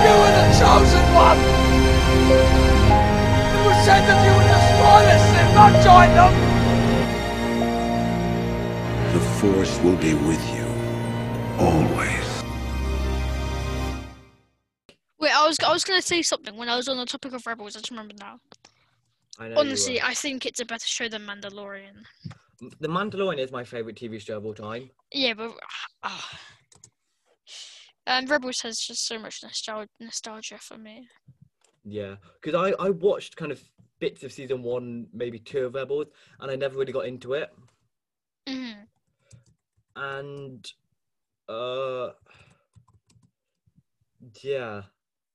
[0.00, 1.40] You are the chosen one!
[3.52, 6.32] It was said that you would destroy this and not join them!
[9.12, 10.68] The Force will be with you.
[11.58, 12.28] Always.
[15.18, 17.46] wait, I was I was gonna say something when I was on the topic of
[17.46, 17.76] Rebels.
[17.76, 18.40] I just remembered now.
[19.40, 22.04] I Honestly, I think it's a better show than Mandalorian.
[22.80, 24.90] The Mandalorian is my favorite TV show of all time.
[25.12, 25.52] Yeah, but
[26.02, 26.40] ah.
[28.06, 31.08] um, Rebels has just so much nostalgia nostalgia for me.
[31.84, 33.62] Yeah, because I I watched kind of
[33.98, 36.08] bits of season one, maybe two of Rebels,
[36.40, 37.50] and I never really got into it.
[38.46, 38.72] hmm
[39.96, 40.72] and
[41.48, 42.10] uh
[44.42, 44.82] yeah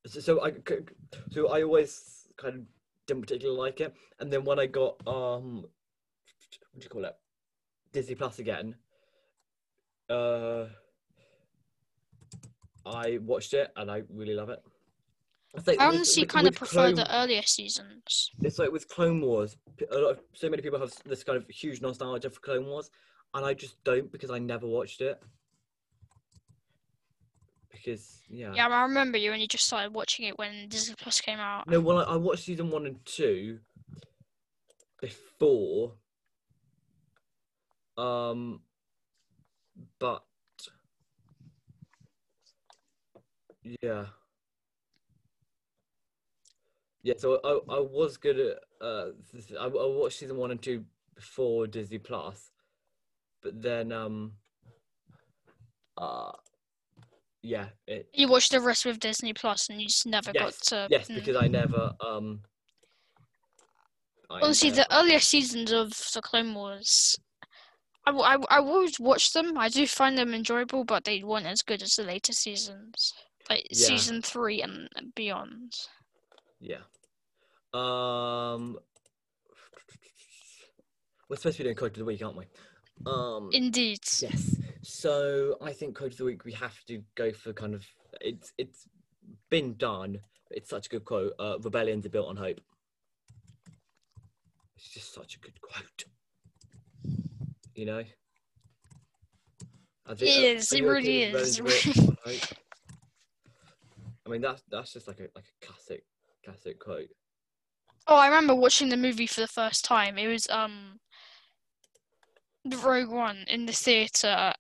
[0.08, 0.54] so, so i
[1.32, 2.62] so i always kind of
[3.08, 3.94] didn't particularly like it.
[4.20, 7.16] And then when I got um, what do you call it,
[7.92, 8.76] Disney Plus again,
[10.10, 10.66] uh,
[12.86, 14.62] I watched it and I really love it.
[15.56, 18.32] It's like I with- honestly with- kind of prefer Clone- the earlier seasons.
[18.42, 19.56] it's like with Clone Wars,
[19.90, 22.90] a lot of so many people have this kind of huge nostalgia for Clone Wars,
[23.34, 25.22] and I just don't because I never watched it.
[27.86, 31.40] Because yeah, Yeah, I remember you only just started watching it when Disney Plus came
[31.40, 31.68] out.
[31.68, 33.60] no, well, I, I watched season one and two
[35.00, 35.94] before,
[37.96, 38.62] um,
[40.00, 40.24] but
[43.84, 44.06] yeah,
[47.04, 47.14] yeah.
[47.18, 49.10] So I I was good at uh,
[49.60, 52.50] I, I watched season one and two before Disney Plus,
[53.44, 54.32] but then um,
[55.98, 56.32] uh,
[57.46, 60.88] yeah, it You watched the rest with Disney Plus, and you just never got to.
[60.90, 61.16] yes, mm.
[61.16, 62.42] because I never um.
[64.30, 67.16] I Honestly, never- the earlier seasons of the Clone Wars,
[68.08, 68.12] I
[68.50, 69.58] I always watch them.
[69.58, 73.14] I do find them enjoyable, but they weren't as good as the later seasons,
[73.50, 73.88] like Yeah.
[73.88, 75.74] season three and beyond.
[76.60, 76.82] Yeah.
[77.74, 78.80] Um,
[81.30, 82.46] we're supposed to be doing code of the week, aren't we?
[83.06, 84.00] Um, Indeed.
[84.20, 84.56] yes.
[84.82, 87.86] So I think quote of the week we have to go for kind of
[88.22, 88.88] it's it's
[89.50, 90.20] been done.
[90.52, 91.34] It's such a good quote.
[91.40, 92.62] Uh, Rebellions are built on hope.
[94.78, 96.06] It's just such a good quote.
[97.76, 98.04] You know.
[100.08, 101.60] As It uh, is, it really is.
[101.60, 102.42] Rebellions are built on hope?
[104.26, 106.04] I mean that's that's just like a like a classic
[106.44, 107.10] classic quote.
[108.08, 110.18] Oh, I remember watching the movie for the first time.
[110.18, 111.00] It was um,
[112.66, 114.54] the Rogue One in the theater,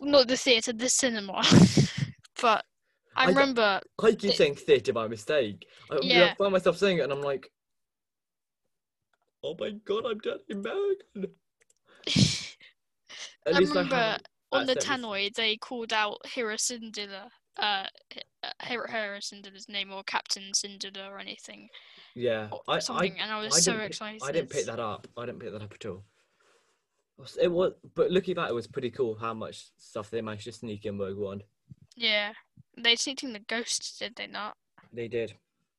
[0.00, 1.42] not the theater, the cinema.
[2.42, 2.64] but
[3.16, 5.66] I remember I keep It- saying theatre by mistake.
[5.90, 6.34] I, I Yeah.
[6.34, 7.50] find myself saying it and I'm like,
[9.42, 11.34] oh my god, I'm Danny American.
[13.46, 14.16] I remember
[14.52, 17.84] on the tannoy they called out Hera Syndulla, uh,
[18.60, 21.68] Hera, Hera Syndulla's name or Captain Syndulla or anything
[22.14, 24.22] Yeah, or I, I, something, and I was I so excited.
[24.22, 25.06] I didn't pick that up.
[25.16, 26.04] I didn't pick that up at all.
[27.40, 30.52] It was, but looking back, it was pretty cool how much stuff they managed to
[30.52, 31.42] sneak in Rogue One.
[31.96, 32.32] Yeah,
[32.76, 34.56] they sneaked in the ghosts, did they not?
[34.92, 35.34] They did.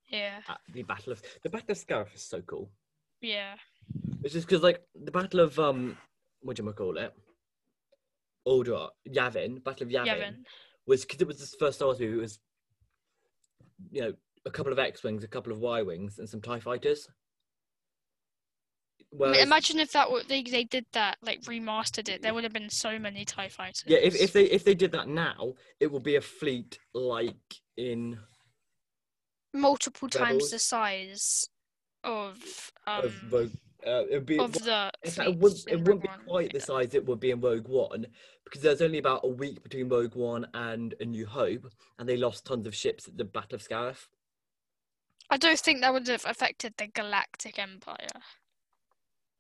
[0.10, 2.70] Yeah, At the Battle of the Battle of Scarif is so cool.
[3.22, 3.56] yeah.
[4.22, 5.98] It's just because like the Battle of um,
[6.42, 7.14] what do you call it?
[8.46, 10.08] Aldra, Yavin, Battle of Yavin.
[10.08, 10.36] Yavin.
[10.86, 12.18] was because it was the first Star Wars movie.
[12.18, 12.40] It was,
[13.92, 14.14] you know,
[14.46, 17.08] a couple of X wings, a couple of Y wings, and some Tie fighters.
[19.18, 22.54] Mean, imagine if that were, they they did that like remastered it, there would have
[22.54, 23.84] been so many Tie Fighters.
[23.88, 27.56] yeah, if, if they if they did that now, it would be a fleet like
[27.76, 28.20] in
[29.54, 30.52] multiple times Rebels.
[30.52, 31.50] the size
[32.04, 33.52] of um of Rogue.
[33.88, 37.06] Uh, it would be of the it wouldn't, it wouldn't be quite the size it
[37.06, 38.06] would be in Rogue One
[38.44, 41.66] because there's only about a week between Rogue One and A New Hope,
[41.98, 44.08] and they lost tons of ships at the Battle of Scarif.
[45.30, 48.08] I don't think that would have affected the Galactic Empire.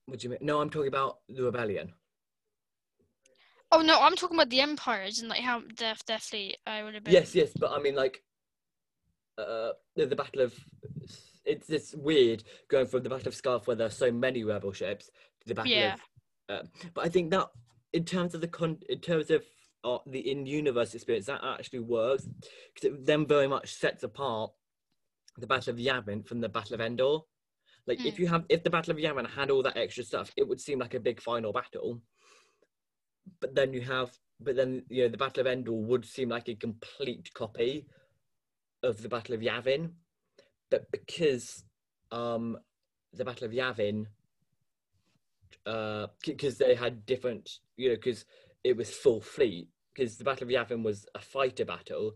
[0.09, 0.39] What do you mean?
[0.41, 1.93] No, I'm talking about the Rebellion.
[3.71, 6.95] Oh no, I'm talking about the empires and like how their their fleet uh, would
[6.95, 7.13] have been.
[7.13, 8.23] Yes, yes, but I mean, like,
[9.37, 10.55] uh, the, the Battle of
[11.45, 14.71] it's this weird going from the Battle of Scarif where there are so many rebel
[14.71, 15.05] ships
[15.41, 15.93] to the Battle Yeah.
[15.93, 16.01] of.
[16.49, 16.63] Uh,
[16.95, 17.47] but I think that
[17.93, 19.43] in terms of the con, in terms of
[19.83, 22.27] uh, the in-universe experience, that actually works
[22.73, 24.51] because it then very much sets apart
[25.37, 27.19] the Battle of Yavin from the Battle of Endor.
[27.89, 28.19] Like, if Mm.
[28.19, 30.77] you have, if the Battle of Yavin had all that extra stuff, it would seem
[30.77, 31.99] like a big final battle.
[33.41, 36.47] But then you have, but then you know, the Battle of Endor would seem like
[36.47, 37.87] a complete copy
[38.83, 39.93] of the Battle of Yavin.
[40.69, 41.63] But because
[42.11, 42.59] um,
[43.11, 44.05] the Battle of Yavin,
[45.65, 48.23] uh because they had different, you know, because
[48.63, 52.13] it was full fleet, because the Battle of Yavin was a fighter battle,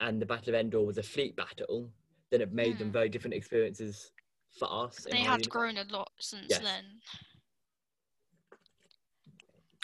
[0.00, 1.90] and the Battle of Endor was a fleet battle.
[2.30, 2.92] Then it made them Hmm.
[2.92, 4.10] very different experiences
[4.58, 5.06] for us.
[5.10, 6.62] They had grown a lot since Yes.
[6.62, 6.84] then.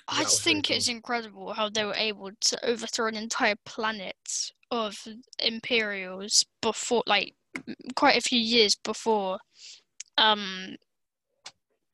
[0.08, 0.96] I just really think it's cool.
[0.96, 5.06] incredible how they were able to overthrow an entire planet of
[5.38, 7.34] Imperials before, like,
[7.94, 9.38] quite a few years before
[10.18, 10.76] um,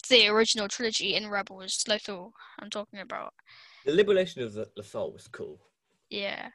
[0.08, 3.34] the original trilogy in Rebels, Lothal, I'm talking about.
[3.84, 5.60] The liberation of the, the was cool.
[6.10, 6.48] Yeah.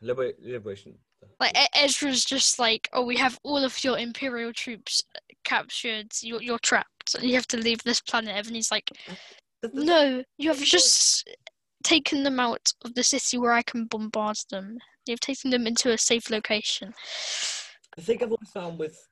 [0.00, 0.98] Liber- liberation.
[1.40, 6.40] Like, Ezra's just like, oh, we have all of your Imperial troops uh, captured, you're,
[6.42, 8.46] you're trapped, and you have to leave this planet.
[8.46, 9.14] And he's like, uh,
[9.62, 11.28] the- No, you have just
[11.82, 14.78] taken them out of the city where I can bombard them.
[15.06, 16.94] You've taken them into a safe location.
[17.96, 19.08] The thing I've always found with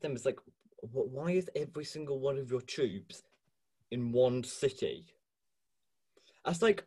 [0.00, 0.14] them.
[0.14, 0.38] is like,
[0.92, 3.24] why is every single one of your troops
[3.90, 5.06] in one city?
[6.44, 6.84] That's like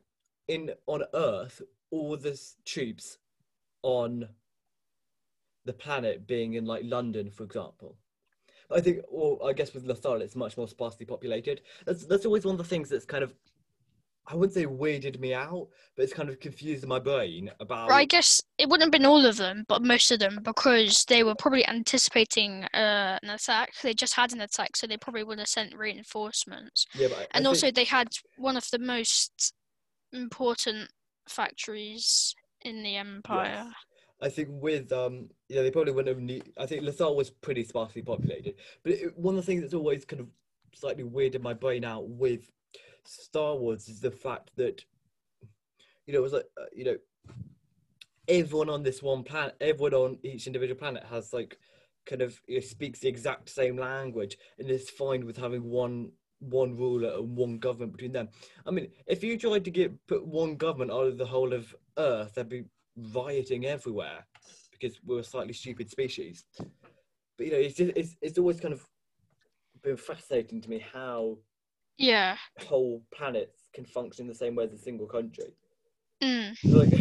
[0.48, 1.62] in on Earth,
[1.92, 3.18] all the troops
[3.84, 4.30] on
[5.68, 7.96] the planet being in like London, for example.
[8.70, 11.62] I think, or I guess with Lothal, it's much more sparsely populated.
[11.86, 13.34] That's that's always one of the things that's kind of,
[14.26, 17.90] I wouldn't say weirded me out, but it's kind of confused my brain about.
[17.90, 21.06] Or I guess it wouldn't have been all of them, but most of them, because
[21.08, 23.70] they were probably anticipating uh, an attack.
[23.82, 26.86] They just had an attack, so they probably would have sent reinforcements.
[26.94, 29.54] Yeah, but I- I and think- also, they had one of the most
[30.12, 30.90] important
[31.30, 33.64] factories in the empire.
[33.66, 33.74] Yes.
[34.22, 37.64] I think with um yeah they probably wouldn't have need I think Lothal was pretty
[37.64, 40.28] sparsely populated but it, one of the things that's always kind of
[40.74, 42.52] slightly weirded my brain out with
[43.04, 44.84] Star Wars is the fact that
[46.06, 46.98] you know it was like uh, you know
[48.28, 51.58] everyone on this one planet everyone on each individual planet has like
[52.06, 56.12] kind of you know, speaks the exact same language and is fine with having one
[56.40, 58.30] one ruler and one government between them.
[58.66, 61.76] I mean, if you tried to get put one government out of the whole of
[61.98, 62.66] Earth, there'd be
[62.98, 64.26] rioting everywhere
[64.72, 66.46] because we're a slightly stupid species.
[67.38, 68.86] But you know, it's just, it's it's always kind of
[69.84, 71.38] been fascinating to me how
[71.98, 72.38] Yeah.
[72.66, 75.54] whole planets can function in the same way as a single country.
[76.22, 76.58] Mm.
[76.64, 76.94] Like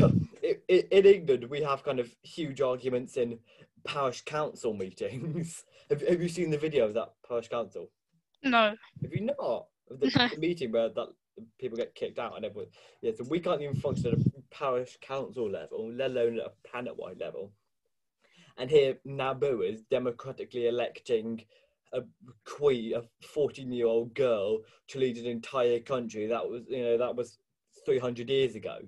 [0.68, 3.38] in England, we have kind of huge arguments in
[3.84, 5.64] parish council meetings.
[5.90, 7.90] have, have you seen the video of that parish council?
[8.42, 8.74] No.
[9.02, 9.66] Have you not?
[9.88, 10.28] The, No.
[10.28, 11.08] the meeting where that
[11.58, 12.70] people get kicked out and everyone.
[13.02, 16.68] Yeah, so we can't even function at a parish council level, let alone at a
[16.68, 17.52] planet-wide level.
[18.58, 21.44] And here, Naboo is democratically electing
[21.92, 22.02] a
[22.44, 26.26] queen, a fourteen-year-old girl, to lead an entire country.
[26.26, 27.38] That was, you know, that was
[27.84, 28.78] three hundred years ago.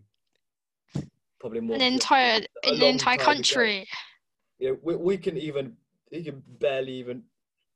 [1.38, 1.76] Probably more.
[1.76, 3.24] An entire, an entire time ago.
[3.24, 3.86] country.
[4.59, 5.76] You know, we, we can even,
[6.11, 7.22] we can barely even,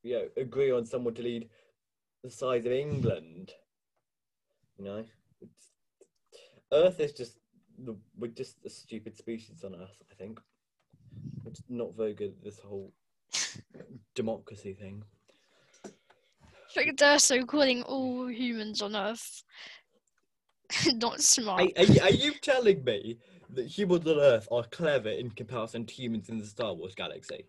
[0.02, 1.48] you know, agree on someone to lead
[2.24, 3.52] the size of England.
[4.82, 5.04] You know,
[5.40, 5.70] it's,
[6.72, 7.38] Earth is just
[7.78, 10.02] the, we're just a stupid species on Earth.
[10.10, 10.40] I think
[11.46, 12.34] it's not very good.
[12.42, 12.92] This whole
[14.16, 15.04] democracy thing.
[16.74, 19.44] Like they're so calling all humans on Earth
[20.94, 21.62] not smart.
[21.62, 23.18] Are, are, you- are you telling me
[23.50, 27.44] that humans on Earth are clever in comparison to humans in the Star Wars galaxy?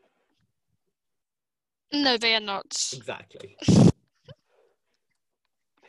[1.92, 2.66] No, they are not.
[2.94, 3.58] Exactly.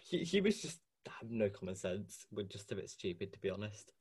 [0.07, 0.79] He was just
[1.21, 2.27] have no common sense.
[2.33, 3.93] We're just a bit stupid, to be honest.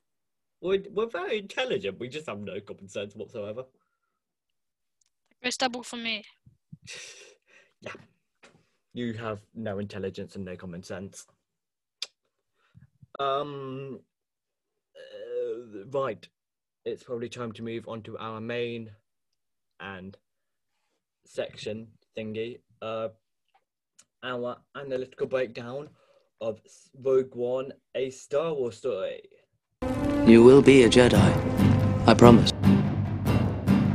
[0.62, 2.00] We're, we're very intelligent.
[2.00, 3.66] We just have no common sense whatsoever.
[5.42, 6.24] It's double for me.
[7.82, 7.92] Yeah.
[8.94, 11.26] You have no intelligence and no common sense.
[13.20, 14.00] Um.
[14.96, 16.26] uh, right.
[16.86, 18.92] It's probably time to move on to our main
[19.82, 20.16] and
[21.26, 21.88] section
[22.18, 22.60] thingy.
[22.82, 23.10] Uh,
[24.24, 25.90] our analytical breakdown
[26.44, 29.22] of S- Rogue One, a Star Wars story.
[30.28, 31.32] You will be a Jedi.
[32.08, 32.52] I promise.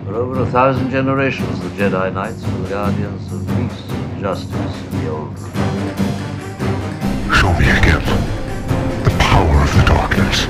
[0.05, 4.77] For over a thousand generations, the Jedi Knights were the guardians of peace and justice
[4.87, 5.97] in the Old Republic.
[7.39, 8.03] Show me again
[9.05, 10.47] the power of the darkness.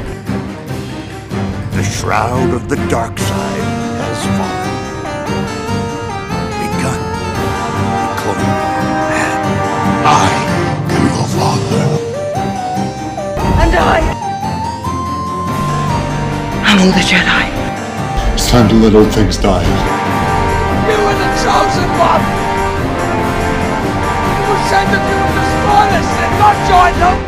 [1.76, 3.66] The shroud of the dark side
[4.03, 4.76] has fallen.
[6.62, 7.01] Begun
[8.07, 8.67] the Clone
[13.79, 13.87] And
[16.66, 17.45] I am all the Jedi.
[18.35, 19.62] It's time to let old things die.
[20.89, 22.24] You were the chosen one.
[24.35, 27.18] It was said that you would destroy us and not join them.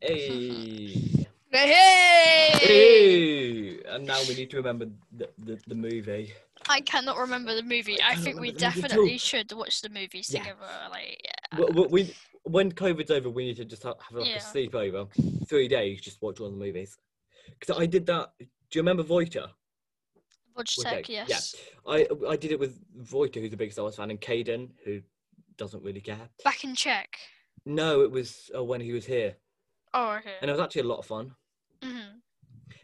[0.00, 1.26] Hey.
[1.52, 2.50] Hey!
[2.60, 3.80] Hey!
[3.88, 4.86] And now we need to remember
[5.16, 6.32] the, the, the movie.
[6.68, 8.00] I cannot remember the movie.
[8.02, 8.88] I cannot think we remember the movie too.
[8.88, 10.40] definitely should watch the movies Yeah.
[10.40, 10.66] together.
[10.90, 11.58] Like, yeah.
[11.58, 12.14] We, we, we-
[12.44, 14.36] when COVID's over, we need to just have, have like Yeah.
[14.36, 15.08] a sleepover.
[15.48, 16.96] Three days, just watch all the movies.
[17.58, 18.30] Because I did that.
[18.38, 19.48] Do you remember Voiter?
[20.58, 21.54] Okay, yes.
[21.86, 21.92] Yeah.
[21.92, 25.00] I I did it with Voiter, who's a big Star Wars fan, and Caden, who
[25.56, 26.28] doesn't really care.
[26.42, 27.16] Back in Czech.
[27.64, 29.36] No, it was uh, when he was here,
[29.94, 30.34] Oh, okay.
[30.40, 31.34] and it was actually a lot of fun.
[31.82, 32.18] hmm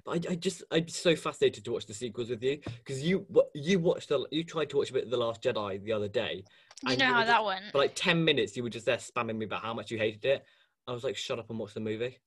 [0.05, 3.27] But I, I just I'm so fascinated to watch the sequels with you because you
[3.55, 6.09] you watched the you tried to watch a bit of the Last Jedi the other
[6.09, 6.45] day.
[6.87, 7.65] You know how just- that went.
[7.73, 10.25] For like ten minutes, you were just there spamming me about how much you hated
[10.25, 10.45] it.
[10.87, 12.19] I was like, shut up and watch the movie.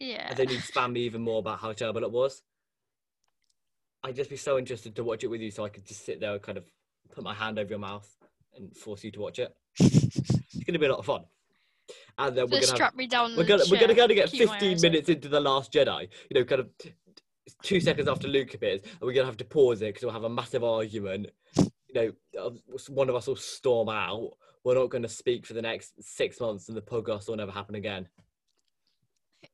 [0.00, 0.28] Yeah.
[0.28, 2.42] And then you'd spam me even more about how terrible it was.
[4.02, 6.20] I'd just be so interested to watch it with you, so I could just sit
[6.20, 6.64] there and kind of
[7.14, 8.08] put my hand over your mouth
[8.56, 9.54] and force you to watch it.
[9.78, 11.24] it's gonna be a lot of fun.
[12.18, 13.36] And then we're gonna strap have, me down.
[13.36, 16.08] we're gonna we're gonna kind of get 15 minutes into the Last Jedi.
[16.30, 16.68] You know, kind of
[17.62, 20.24] two seconds after Luke appears, and we're gonna have to pause it because we'll have
[20.24, 21.30] a massive argument.
[21.94, 22.52] You know,
[22.88, 24.32] one of us will storm out.
[24.64, 27.52] We're not going to speak for the next six months, and the podcast will never
[27.52, 28.08] happen again.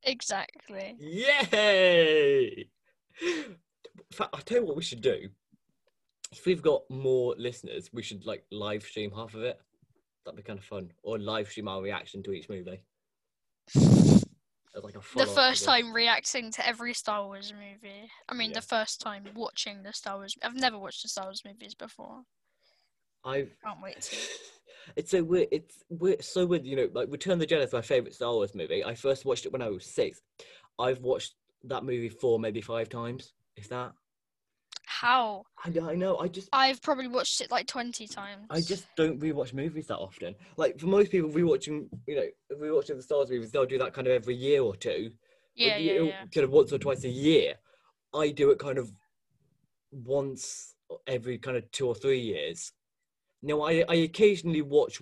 [0.04, 0.96] Exactly.
[1.00, 2.68] Yay!
[4.12, 5.28] Fact, I'll tell you what we should do.
[6.32, 9.60] If we've got more listeners, we should like live stream half of it.
[10.24, 10.92] That'd be kind of fun.
[11.02, 12.82] Or live stream our reaction to each movie.
[14.82, 18.08] Like The first time reacting to every Star Wars movie.
[18.28, 18.60] I mean, Yeah.
[18.60, 20.36] the first time watching the Star Wars.
[20.42, 22.22] I've never watched the Star Wars movies before.
[23.24, 24.16] I've Can't wait to.
[24.96, 25.48] It's so weird.
[25.52, 26.64] It's weird, so weird.
[26.64, 28.82] You know, like Return of the Jedi is my favorite Star Wars movie.
[28.82, 30.22] I first watched it when I was six.
[30.78, 33.34] I've watched that movie four, maybe five times.
[33.56, 33.92] If that.
[35.00, 35.44] How?
[35.64, 36.18] I, know- I know.
[36.18, 38.46] I just I've probably watched it like 20 times.
[38.50, 40.34] I just don't rewatch movies that often.
[40.58, 42.26] Like for most people, rewatching, you know,
[42.60, 45.04] rewatching the Star Wars movies, they'll do that kind of every year or two.
[45.04, 45.12] Like,
[45.54, 46.24] Yeah, you know, yeah.
[46.34, 47.54] Kind of once or twice a year.
[48.14, 48.92] I do it kind of
[49.90, 50.74] once
[51.06, 52.72] every kind of two or three years.
[53.42, 55.00] Now, I, I occasionally watch,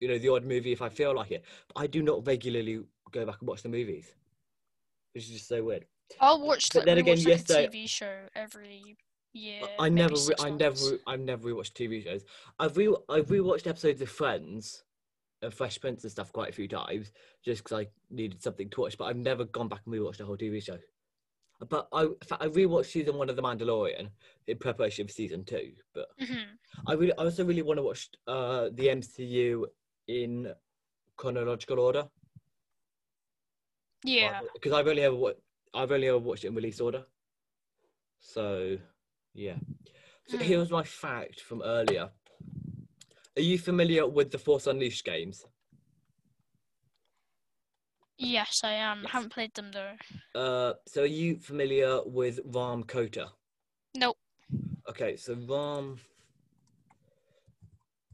[0.00, 2.80] you know, the odd movie if I feel like it, but I do not regularly
[3.12, 4.06] go back and watch the movies,
[5.14, 5.84] which is just so weird.
[6.20, 8.96] I'll watch, But like, then again, rewatch, like, yesterday- TV show every
[9.32, 9.60] year.
[9.78, 12.24] I never, re- I never, I've never rewatched TV shows.
[12.58, 14.84] I've re, I've rewatched episodes of Friends,
[15.42, 17.12] and Fresh Prince and stuff quite a few times,
[17.44, 18.96] just because I needed something to watch.
[18.96, 20.78] But I've never gone back and rewatched a whole TV show.
[21.68, 24.08] But I, fact, I rewatched season one of The Mandalorian
[24.46, 25.72] in preparation for season two.
[25.94, 26.58] But Mhm.
[26.86, 29.66] I really, I also really want to watch uh, the MCU
[30.08, 30.52] in
[31.16, 32.08] chronological order
[34.04, 34.40] Yeah.
[34.54, 35.34] because I've only ever,
[35.74, 37.04] I've only ever watched it in release order.
[38.20, 38.78] So,
[39.34, 39.56] yeah.
[40.26, 40.42] So Mm.
[40.42, 42.10] here's my fact from earlier.
[43.36, 45.44] Are you familiar with the Force Unleashed games?
[48.18, 49.04] Yes, I am.
[49.04, 49.94] Haven't played them though.
[50.34, 53.32] Uh, so are you familiar with Rahm Kota?
[53.94, 54.16] Nope.
[54.88, 55.98] Okay, so Rahm,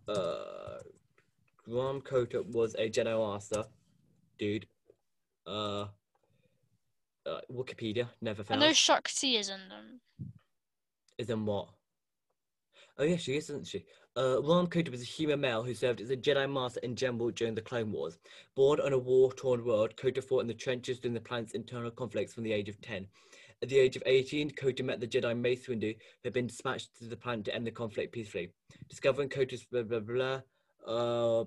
[0.09, 0.79] uh,
[1.69, 3.65] Rahm Kota was a Jedi Master,
[4.39, 4.67] dude.
[5.47, 5.87] Uh,
[7.27, 8.61] uh, Wikipedia never I found.
[8.61, 10.01] know Shaak Ti is in them.
[11.19, 11.69] Is in what?
[12.97, 13.85] Oh yeah, she is, isn't she?
[14.17, 17.31] Uh, Rahm Kota was a human male who served as a Jedi Master in general
[17.31, 18.19] during the Clone Wars.
[18.57, 22.35] Born on a war-torn world, Kota fought in the trenches during the planet's internal conflicts
[22.35, 23.07] from the age of 10.
[23.63, 26.97] At the age of 18, Kota met the Jedi Mace Windu, who had been dispatched
[26.99, 28.53] to the planet to end the conflict peacefully.
[28.89, 30.41] Discovering Kota's blah blah blah,
[30.87, 31.45] uh,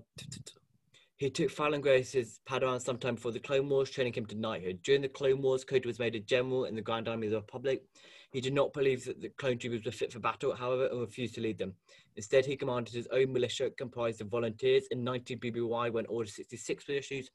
[1.18, 4.82] he took Fallon Grace's Padawan sometime before the Clone Wars, training him to knighthood.
[4.84, 7.38] During the Clone Wars, Kota was made a general in the Grand Army of the
[7.38, 7.84] Republic.
[8.32, 11.36] He did not believe that the clone troopers were fit for battle, however, and refused
[11.36, 11.74] to lead them.
[12.16, 14.88] Instead, he commanded his own militia comprised of volunteers.
[14.92, 17.30] In 19 BBY, when Order 66 was issued,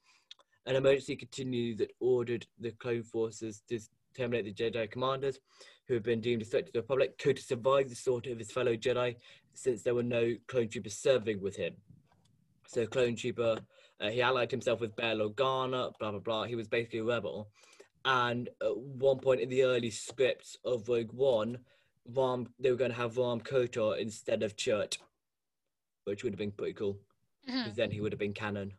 [0.65, 3.79] an emergency continued that ordered the clone forces to
[4.15, 5.39] terminate the Jedi commanders
[5.87, 7.17] who had been deemed a threat to the Republic.
[7.17, 9.15] could survive the slaughter of his fellow Jedi
[9.53, 11.75] since there were no clone troopers serving with him.
[12.67, 13.57] So, clone trooper,
[14.01, 16.43] uh, he allied himself with Bail Organa, blah blah blah.
[16.43, 17.49] He was basically a rebel.
[18.07, 21.59] And at one point in the early scripts of Rogue One,
[22.09, 24.97] Rahm they were going to have Rahm Kota instead of Chert,
[26.05, 26.97] which would have been pretty cool
[27.47, 27.63] mm-hmm.
[27.63, 28.71] because then he would have been canon,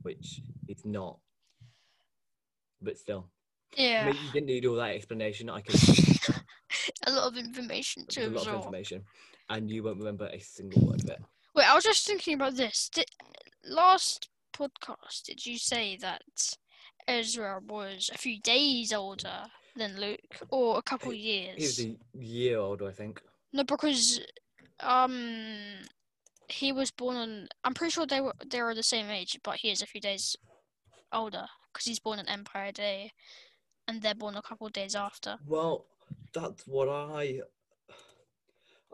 [0.00, 1.18] which he's not.
[2.80, 3.28] But still,
[3.78, 4.06] I Yeah.
[4.06, 5.50] mean, you didn't need all that explanation.
[5.50, 5.78] I could.
[7.06, 9.04] A lot of information to There's a lot of information,
[9.50, 11.22] and you won't remember a single word of it.
[11.54, 12.88] Wait, I was just thinking about this.
[12.88, 13.04] Did,
[13.64, 16.22] last podcast, did you say that
[17.08, 19.44] Ezra was a few days older
[19.76, 21.56] than Luke, or a couple years?
[21.56, 23.22] He was a year old, I think.
[23.52, 24.20] No, because
[24.80, 25.78] um,
[26.48, 27.48] he was born on.
[27.64, 30.00] I'm pretty sure they were they were the same age, but he is a few
[30.00, 30.36] days
[31.12, 33.12] older because he's born on Empire Day,
[33.88, 35.36] and they're born a couple of days after.
[35.46, 35.86] Well,
[36.32, 37.40] that's what I.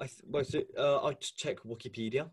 [0.01, 2.31] I th- well, so, uh, I check Wikipedia.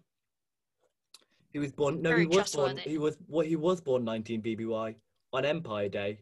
[1.52, 2.02] He was born.
[2.02, 2.78] No, Very he was born.
[2.78, 3.18] He was.
[3.28, 4.96] What he was born 19 BBY
[5.34, 6.20] on Empire Day.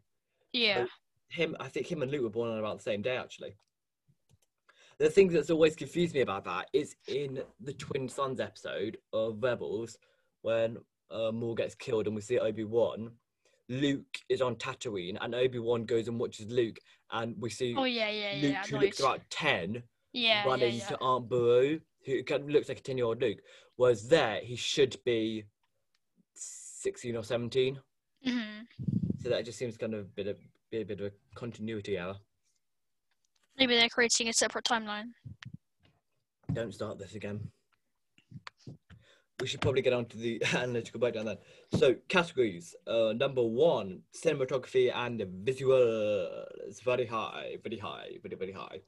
[0.51, 0.85] Yeah.
[1.29, 3.55] Him, I think him and Luke were born on about the same day, actually.
[4.99, 9.41] The thing that's always confused me about that is in the Twin Suns episode of
[9.41, 9.97] Rebels,
[10.43, 10.77] when
[11.09, 13.11] uh, Maul gets killed and we see Obi Wan.
[13.69, 16.77] Luke is on Tatooine, and Obi Wan goes and watches Luke,
[17.11, 18.63] and we see Oh yeah, yeah, Luke, yeah.
[18.63, 19.81] Who looks about 10,
[20.11, 20.87] Yeah, yeah, running yeah.
[20.87, 23.39] to Aunt Beru, who kind of looks like a 10 year old Luke.
[23.77, 25.45] Whereas there, he should be
[26.35, 27.79] 16 or 17.
[28.25, 28.67] Mhm.
[29.21, 30.37] So that just seems kind of a bit of,
[30.71, 32.15] be a bit of a continuity error.
[33.57, 35.09] Maybe they're creating a separate timeline.
[36.53, 37.51] Don't start this again.
[39.41, 41.37] we should probably get on to the analytical breakdown then.
[41.77, 42.75] So categories.
[42.87, 46.45] Uh, number one, cinematography and visual.
[46.67, 48.79] It's very high, very high, very very high.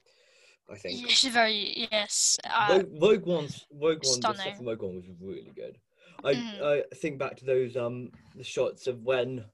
[0.70, 1.00] I think.
[1.02, 2.38] Yes, very yes.
[2.48, 5.78] Uh, Rogue, Rogue One's Rogue One, the stuff from Rogue One was really good.
[6.24, 6.62] I, Mm.
[6.62, 9.44] I think back to those um the shots of when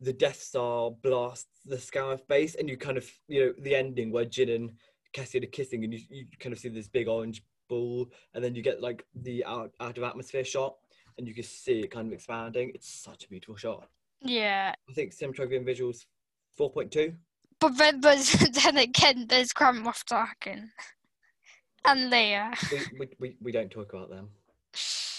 [0.00, 4.10] the Death Star blasts the Scarif base, and you kind of you know the ending
[4.10, 4.72] where Jyn and
[5.12, 8.54] Cassian are kissing, and you, you kind of see this big orange ball, and then
[8.54, 10.76] you get like the out, out of atmosphere shot,
[11.18, 12.72] and you can see it kind of expanding.
[12.74, 13.88] It's such a beautiful shot.
[14.20, 16.04] yeah, I think cinematography and visuals
[16.56, 17.14] four point two.
[17.60, 18.18] but then, but
[18.64, 20.70] then again, there's Grand Moff Tarkin
[21.84, 22.54] and Leia.
[22.72, 24.30] We, we, we, we don't talk about them.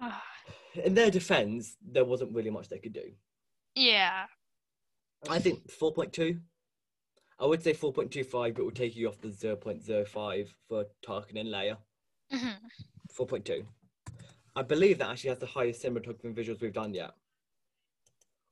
[0.84, 3.10] In their defense, there wasn't really much they could do.
[3.74, 4.26] yeah,
[5.28, 6.38] I think 4.2.
[7.40, 11.48] I would say 4.25, but it would take you off the 0.05 for Tarkin and
[11.48, 11.76] Leia.
[12.32, 12.54] mhm.
[13.18, 13.64] 4.2.
[14.56, 17.12] I believe that actually has the highest cinematography and visuals we've done yet.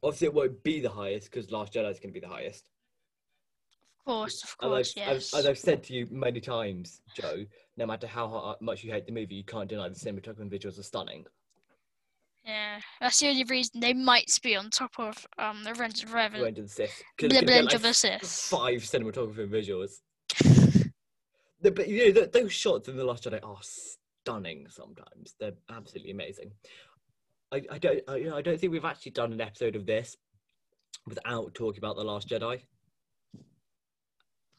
[0.03, 2.71] Obviously, it won't be the highest because Last Jedi is going to be the highest.
[3.99, 5.35] of course, of As course, I've, yes.
[5.35, 7.45] as, as I've said to you many times, Joe,
[7.77, 10.79] no matter how much you hate the movie, you can't deny the cinematography and visuals
[10.79, 11.25] are stunning.
[12.47, 16.11] Yeah, that's the only reason they might be on top of um the Revenge of
[16.11, 16.47] Revan.
[16.49, 16.97] Of the Sith.
[17.19, 18.23] The Could- could get, like, of the Sith.
[18.25, 20.01] Five cinematography and visuals.
[21.63, 25.35] The- but you know, th- those shots in The Last Jedi are stunning sometimes.
[25.41, 26.53] They're absolutely amazing.
[27.51, 29.87] I, I don't I, you know, I don't think we've actually done an episode of
[29.87, 30.17] this
[31.07, 32.61] without talking about The Last Jedi.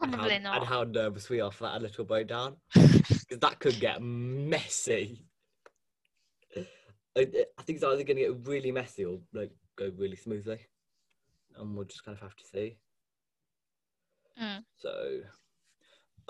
[0.01, 0.57] and how- Probably not.
[0.57, 2.55] And how nervous we are for that little breakdown.
[2.73, 5.26] Because that could get messy.
[7.17, 7.21] I,
[7.57, 10.59] I think it's either going to get really messy or like go really smoothly.
[11.57, 12.77] And we'll just kind of have to see.
[14.41, 14.63] Mm.
[14.77, 15.19] So,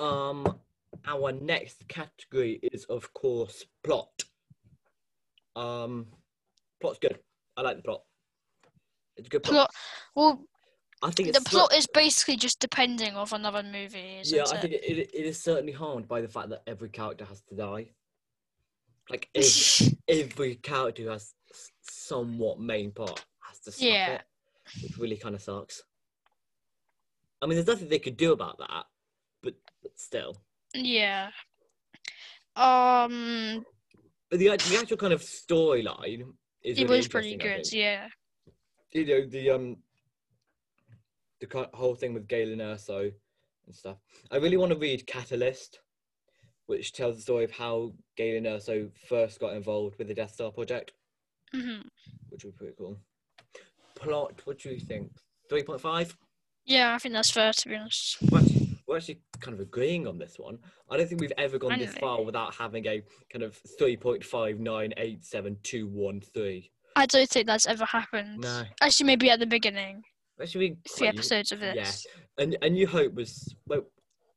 [0.01, 0.59] um,
[1.05, 4.23] our next category is of course plot.
[5.55, 6.07] Um,
[6.79, 7.19] plot's good.
[7.57, 8.03] I like the plot.
[9.17, 9.53] It's a good plot.
[9.53, 9.71] Plot.
[10.15, 10.47] Well,
[11.03, 14.53] I think the plot is basically just depending of another movie, yeah, it?
[14.53, 17.41] I think it, it, it is certainly harmed by the fact that every character has
[17.49, 17.89] to die.
[19.09, 21.33] Like every, every character who has
[21.81, 24.21] somewhat main part has to suffer, Yeah.
[24.81, 25.81] which really kind of sucks.
[27.41, 28.85] I mean, there's nothing they could do about that,
[29.43, 30.35] but, but still.
[30.73, 31.29] Yeah.
[32.55, 33.63] Um,
[34.29, 36.23] But the, the actual kind of storyline
[36.63, 37.71] is it really was pretty good.
[37.71, 38.07] Yeah.
[38.91, 39.77] You know the um
[41.39, 43.11] the whole thing with Galen Erso
[43.67, 43.97] and stuff.
[44.31, 45.79] I really want to read Catalyst,
[46.67, 50.51] which tells the story of how Galen Erso first got involved with the Death Star
[50.51, 50.91] project,
[51.53, 51.79] hmm
[52.29, 52.99] which would be pretty cool.
[53.95, 55.11] Plot, what do you think?
[55.49, 56.15] Three point five.
[56.65, 58.17] Yeah, I think that's fair to be honest.
[58.29, 60.59] We're actually, we're actually kind of agreeing on this one.
[60.89, 63.01] I don't think we've ever gone this far without having a
[63.31, 66.69] kind of three point five nine eight seven two one three.
[66.95, 68.39] I don't think that's ever happened.
[68.41, 68.63] No.
[68.81, 70.03] Actually, maybe at the beginning,
[70.41, 72.05] Actually, few quite- episodes of Yeah, this.
[72.37, 73.83] and and New Hope was well,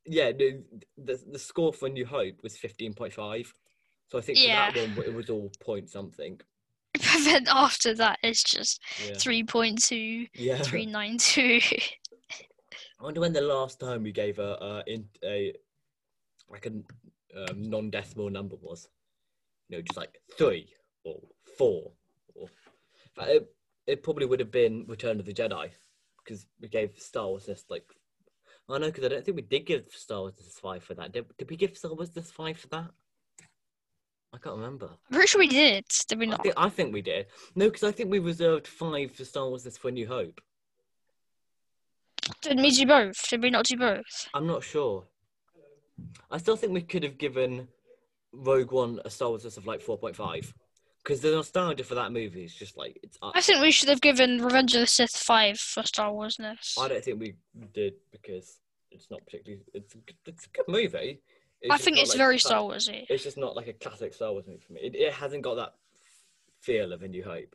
[0.07, 0.33] yeah.
[0.33, 0.63] The
[0.97, 3.53] the, the score for New Hope was fifteen point five,
[4.09, 6.41] so I think for that one it was all point something.
[6.93, 9.13] But then after that, it's just Yeah.
[9.13, 10.59] 3.2, Yeah.
[10.63, 11.61] 392.
[12.99, 15.55] I wonder when the last time we gave a uh, in a
[16.49, 16.73] like a
[17.51, 18.89] um, non-decimal number was.
[19.69, 20.75] You know, just like three
[21.05, 21.21] or
[21.57, 21.93] four,
[22.35, 22.49] or
[23.21, 23.49] it,
[23.87, 25.71] it probably would have been Return of the Jedi
[26.23, 27.85] because we gave Star Warsness like.
[28.71, 31.11] Oh, I know because I don't think we did give Star Warsness five for that.
[31.11, 32.91] Did, did we give Star Warsness five for that?
[34.33, 34.87] I can't remember.
[34.87, 35.85] I'm pretty sure we did.
[36.09, 36.43] Did we I not?
[36.45, 37.27] think, I think we did.
[37.57, 40.41] No, because I think we reserved five for Star Warsness for New Hope.
[42.43, 43.29] Did we do both?
[43.29, 44.29] Did we not do both?
[44.35, 45.05] I'm not sure.
[46.31, 47.67] I still think we could have given
[48.33, 50.53] Rogue One a Star Warsness of like 4.5
[51.03, 53.19] because the nostalgia for that movie is just like it's.
[53.21, 56.79] I think we should have given Revenge of the Sith 5 for Star Warsness.
[56.79, 57.35] I don't think we
[57.75, 58.60] did because
[58.91, 59.63] it's not particularly.
[59.75, 61.21] It's a, good- it's a good movie.
[61.71, 63.07] I think it's like very cla- Star Warsy.
[63.11, 64.81] It's just not like a classic Star Wars movie for me.
[64.83, 65.75] It, it hasn't got that
[66.63, 67.55] feel of A New Hope.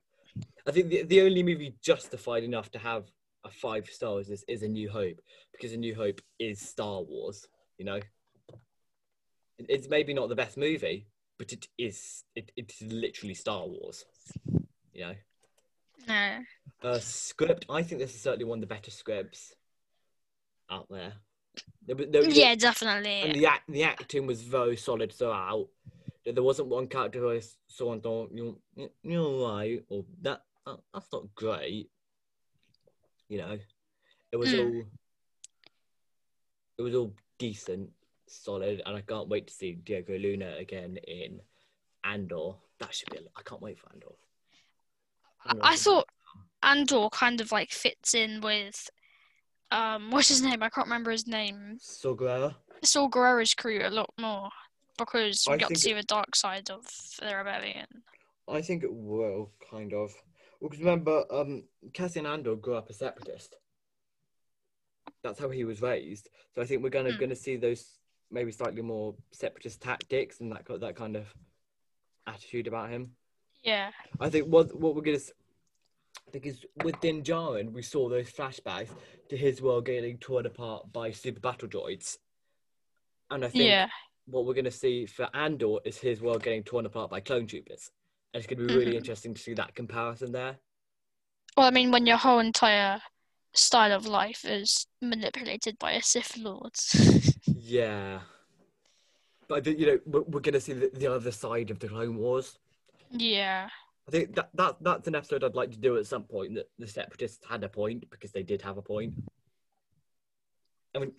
[0.67, 3.05] I think the, the only movie justified enough to have
[3.45, 5.19] a five stars is, is A New Hope
[5.51, 7.47] because A New Hope is Star Wars.
[7.79, 7.95] You know,
[9.57, 11.07] It- it's maybe not the best movie,
[11.39, 12.23] but it is.
[12.35, 14.05] It, it's literally Star Wars.
[14.93, 15.15] You know,
[16.07, 16.39] No.
[16.83, 17.65] uh, script.
[17.69, 19.53] I think this is certainly one of the better scripts
[20.69, 21.13] out there.
[21.83, 23.21] There was- there- Yeah, definitely.
[23.21, 25.69] and the act, the acting was very solid throughout.
[26.25, 30.41] There wasn't one character who I saw and thought, you know, you're right, or that,
[30.65, 31.89] that that's not great.
[33.29, 33.59] You know,
[34.31, 34.59] it was Mm.
[34.81, 34.85] all
[36.77, 37.89] it was all decent,
[38.27, 41.41] solid, and I can't wait to see Diego Luna again in
[42.03, 42.55] Andor.
[42.79, 43.19] That should be.
[43.35, 44.15] I can't wait for Andor.
[45.61, 46.09] I thought
[46.63, 48.89] Andor kind of like fits in with
[49.71, 50.61] um what's his name?
[50.63, 51.77] I can't remember his name.
[51.79, 52.55] Saw Gerrera.
[52.83, 54.49] Saw Gerrera's crew a lot more
[54.97, 56.85] because we I got to see it- the dark side of
[57.19, 57.87] the rebellion.
[58.47, 60.13] I think it will kind of.
[60.59, 61.63] Well, because remember, um,
[61.93, 63.55] Cassian Andor grew up a separatist.
[65.23, 66.29] That's how he was raised.
[66.53, 67.19] So I think we're gonna Hmm.
[67.19, 67.97] gonna see those
[68.31, 71.33] maybe slightly more separatist tactics and that that kind of
[72.27, 73.15] attitude about him.
[73.63, 73.91] Yeah.
[74.19, 75.19] I think what what we're gonna
[76.35, 78.89] because with Din Djarin we saw those flashbacks
[79.29, 82.17] to his world getting torn apart by super battle droids,
[83.31, 83.87] and I think Yeah.
[84.25, 87.89] what we're gonna see for Andor is his world getting torn apart by clone troopers,
[88.33, 88.97] and it's gonna be really Mhm.
[88.97, 90.59] interesting to see that comparison there.
[91.55, 93.01] Well, I mean, when your whole entire
[93.53, 96.73] style of life is manipulated by a Sith Lord.
[97.57, 98.21] Yeah,
[99.47, 102.59] but you know we're, we're gonna see the, the other side of the Clone Wars.
[103.09, 103.69] yeah.
[104.07, 106.55] I think that, that that's an episode I'd like to do at some point.
[106.55, 109.13] That the separatists had a point because they did have a point.
[110.95, 111.13] I mean,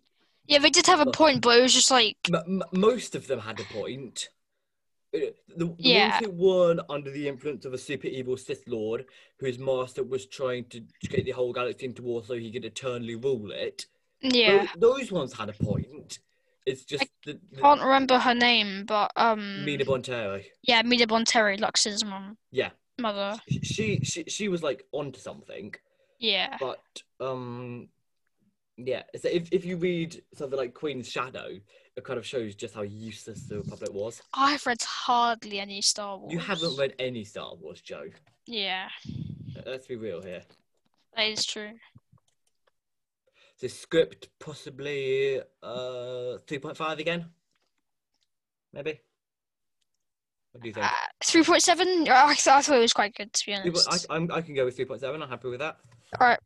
[0.46, 3.26] Yeah, they did have a point, but it was just like, m- m- most of
[3.26, 4.28] them had a point.
[5.14, 5.18] Uh,
[5.56, 6.10] The, the Yeah.
[6.20, 9.06] ones who weren't under the influence of a super evil Sith Lord,
[9.40, 13.16] whose master was trying to get the whole galaxy into war so he could eternally
[13.16, 13.86] rule it.
[14.22, 14.66] yeah.
[14.78, 16.20] tho- those ones had a point.
[16.66, 20.44] It's just the, the Can't remember her name, but um, Mina Bonteri.
[20.62, 23.38] yeah, Mina Bonteri, Lux's mom, Yeah, mother.
[23.62, 25.74] she she she was like onto something.
[26.18, 26.56] Yeah.
[26.58, 26.80] but
[27.20, 27.88] um
[28.78, 31.48] yeah so if, if you read something like queen's shadow
[31.94, 36.16] it kind of shows just how useless the republic was I've read hardly any Star
[36.18, 36.32] Wars.
[36.32, 38.04] you haven't read any star wars joe
[38.46, 38.88] Yeah,
[39.66, 40.42] let's be real here
[41.14, 41.72] that is true.
[43.60, 47.26] The script possibly uh 3.5 again
[48.72, 49.00] maybe
[50.52, 50.90] what do you think Uh,
[51.24, 52.06] Three point seven.
[52.08, 54.06] I, I thought it was quite good to be honest.
[54.10, 55.78] I, I'm, I can go with 3.7 i'm happy with that
[56.20, 56.38] All right.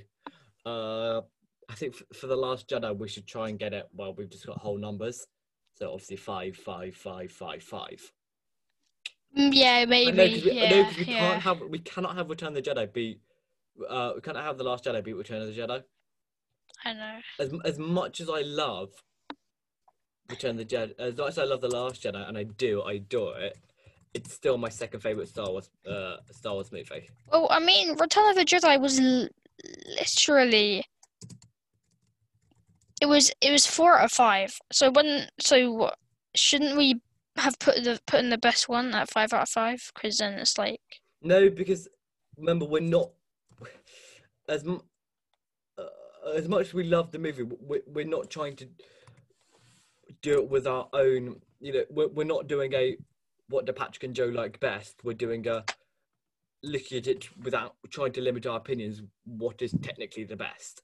[0.65, 1.21] Uh,
[1.69, 3.87] I think f- for the Last Jedi, we should try and get it.
[3.93, 5.25] Well, we've just got whole numbers,
[5.75, 8.11] so obviously five, five, five, five, five.
[9.37, 10.11] Mm, Yeah, maybe.
[10.11, 11.19] know 'cause we, know we yeah.
[11.31, 13.19] can't have we cannot have Return of the Jedi beat.
[13.89, 15.83] Uh, we cannot have the Last Jedi beat Return of the Jedi.
[16.83, 17.19] I know.
[17.39, 18.89] As as much as I love
[20.29, 22.81] Return of the Jedi, as much as I love the Last Jedi, and I do,
[22.81, 23.57] I adore it.
[24.13, 27.09] It's still my second favorite Star Wars uh Star Wars movie.
[27.31, 29.27] Well, I mean, Return of the Jedi was l-
[29.99, 30.85] literally.
[33.01, 34.57] It was it was four out of five.
[34.71, 35.99] So when so what-
[36.35, 37.01] shouldn't we
[37.37, 39.91] have put the put in the best one at five out of five?
[39.93, 40.81] Because then it's like
[41.21, 41.87] No, because
[42.37, 43.11] remember we're not
[44.47, 47.43] as uh, as much as we love the movie.
[47.43, 48.67] We're, we're not trying to
[50.21, 51.41] do it with our own.
[51.59, 52.97] You know, we're, we're not doing a
[53.49, 54.95] what do Patrick and Joe like best.
[55.03, 55.63] We're doing a
[56.63, 59.01] looking at it without trying to limit our opinions.
[59.25, 60.81] What is technically the best?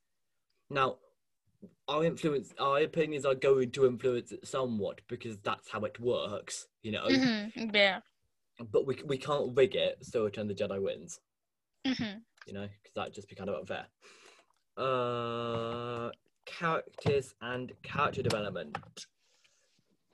[0.70, 0.98] Now,
[1.88, 6.68] our influence, our opinions are going to influence it somewhat because that's how it works.
[6.84, 8.00] You know, mhm, yeah.
[8.72, 11.20] but we we can't rig it so Return the Jedi wins
[11.86, 13.86] hmm you know, because that'd just be kind of unfair.
[14.78, 16.10] Uh,
[16.46, 18.78] characters and character development.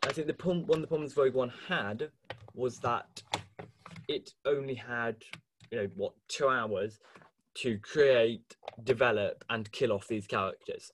[0.04, 2.10] I think the problem, one of the problems Rogue One had
[2.54, 3.24] was that
[4.08, 5.18] it only had,
[5.72, 7.00] you know, what two hours
[7.56, 10.92] to create, develop, and kill off these characters.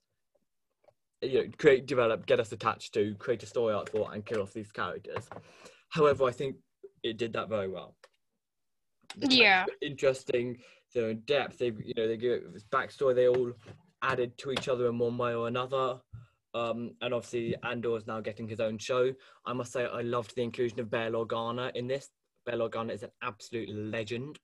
[1.24, 4.42] You know, create, develop, get us attached to, create a story arc for, and kill
[4.42, 5.30] off these characters.
[5.90, 6.56] However, I think
[7.04, 7.96] it did that very well
[9.18, 9.66] Yeah.
[9.82, 10.58] interesting.
[10.94, 11.58] They're in depth.
[11.60, 13.16] They, you know, they give it this backstory.
[13.16, 13.52] They all
[14.02, 16.00] added to each other in one way or another.
[16.54, 19.12] Um, and obviously, Andor is now getting his own show.
[19.46, 22.10] I must say, I loved the inclusion of Bail Organa in this.
[22.46, 24.38] Bail Organa is an absolute legend.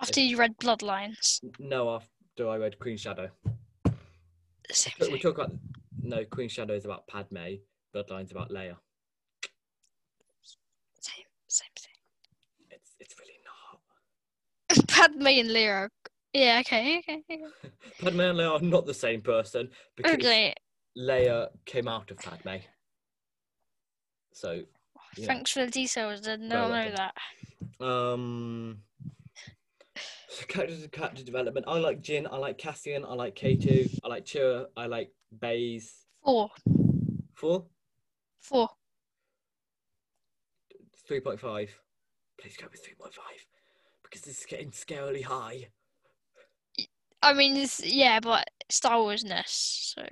[0.00, 3.28] After you read Bloodlines, No, after I read Queen Shadow,
[4.72, 5.52] same but we talk about
[6.02, 7.56] no Queen Shadow is about Padme.
[7.94, 8.76] Bloodlines about Leia.
[11.00, 11.94] Same, same thing.
[12.70, 14.88] It's it's really not.
[14.88, 15.90] Padme and Lyra.
[16.32, 16.58] Yeah.
[16.60, 16.98] Okay.
[16.98, 17.22] Okay.
[17.30, 17.42] okay.
[18.00, 20.54] Padme and Leia are not the same person because Okay.
[20.98, 22.56] Leia came out of Padme.
[24.32, 24.62] So.
[25.14, 26.20] Thanks for the details.
[26.20, 27.84] I did not know that.
[27.84, 28.78] Um,
[30.48, 31.66] character character development.
[31.68, 32.26] I like Jyn.
[32.30, 33.04] I like Cassian.
[33.04, 33.98] I like K2.
[34.04, 34.66] I like Chua.
[34.76, 35.10] I like
[35.40, 36.06] Baze.
[36.24, 36.50] Four.
[37.34, 37.66] Four?
[38.40, 38.68] Four.
[41.10, 41.68] 3.5.
[42.38, 43.10] Please go with 3.5
[44.02, 45.68] because this is getting scarily high.
[47.22, 50.02] I mean, it's, yeah, but Star Warsness, so.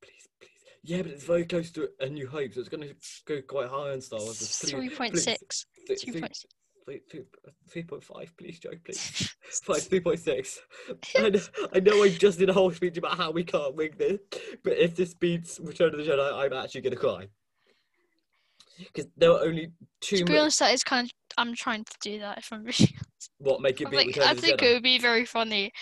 [0.00, 0.50] Please, please.
[0.84, 2.94] Yeah, but it's very close to A New Hope, so it's going to
[3.26, 4.38] go quite high on Star Wars.
[4.38, 5.64] 3.6.
[5.90, 6.44] 3.6.
[6.84, 7.72] Three three- point six.
[7.72, 9.34] three- three- 3.5, please, Joe, please.
[9.64, 10.58] Fine, 3.6.
[11.16, 11.40] I know,
[11.74, 14.18] I know I just did a whole speech about how we can't wing this,
[14.64, 17.28] but if this beats Return of the Jedi, I'm actually going to cry.
[18.78, 19.70] Because there were only
[20.00, 20.16] two.
[20.18, 21.12] To be honest, that is kind of.
[21.38, 22.38] I'm trying to do that.
[22.38, 22.94] If I'm really,
[23.38, 24.70] what make it I'm beat like, Return I of the think Jedi?
[24.70, 25.72] it would be very funny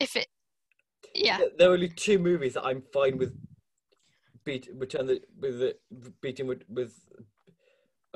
[0.00, 0.26] if it.
[1.14, 1.38] Yeah.
[1.38, 3.36] There- There are only two movies that I'm fine with
[4.44, 5.76] beat Return the with the
[6.22, 6.94] beating with, with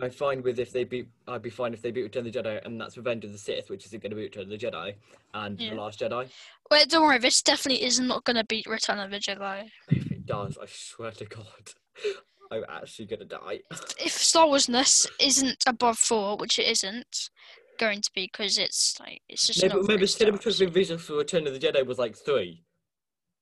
[0.05, 2.39] I'm fine with if they beat I'd be fine if they beat Return of the
[2.43, 4.59] Jedi and that's Revenge of the Sith, which isn't going to be Return of the
[4.59, 4.95] Jedi,
[5.35, 5.71] and Yeah.
[5.71, 6.29] The Last Jedi.
[6.71, 7.19] Wait, don't worry.
[7.19, 9.69] This definitely is not gonna beat Return of the Jedi.
[9.89, 11.73] If it does, I swear to God,
[12.51, 13.61] I'm actually gonna die.
[13.99, 17.31] If Star Warsness isn't above four, which it isn't
[17.79, 21.47] going to be, because it's like it's just No, but remember, cinematography vision for Return
[21.47, 22.65] of the Jedi was like three,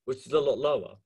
[0.06, 0.96] which is a lot lower.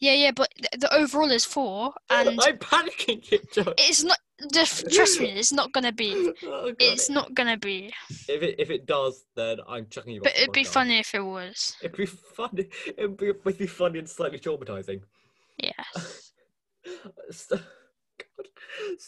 [0.00, 3.74] Yeah, yeah, but th- the overall is four, and I'm panicking, it, Joe.
[3.78, 4.18] it's not.
[4.54, 6.32] Just trust me, it's not gonna be.
[6.42, 7.92] Oh, It's not gonna be.
[8.26, 10.20] If it if it does, then I'm chucking you.
[10.22, 10.68] But off it'd be podcast.
[10.72, 11.76] funny if it was.
[11.82, 12.68] It'd be funny.
[12.96, 15.02] It'd be, it'd be funny and slightly traumatizing.
[15.58, 16.32] Yes.
[17.30, 18.46] So- God.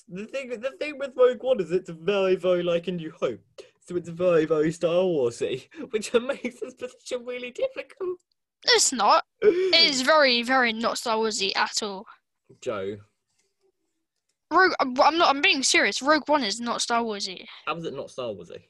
[0.09, 3.41] The thing, the thing with Rogue One is it's very, very like A New Hope.
[3.87, 8.19] So it's very, very Star Warsy, which makes this position really difficult.
[8.65, 9.25] It's not.
[9.41, 12.07] It is very, very not Star Warsy at all.
[12.61, 12.97] Joe,
[14.53, 14.73] Rogue.
[14.79, 15.35] I'm not.
[15.35, 16.03] I'm being serious.
[16.03, 17.47] Rogue One is not Star Warsy.
[17.67, 18.63] how is it not Star Warsy?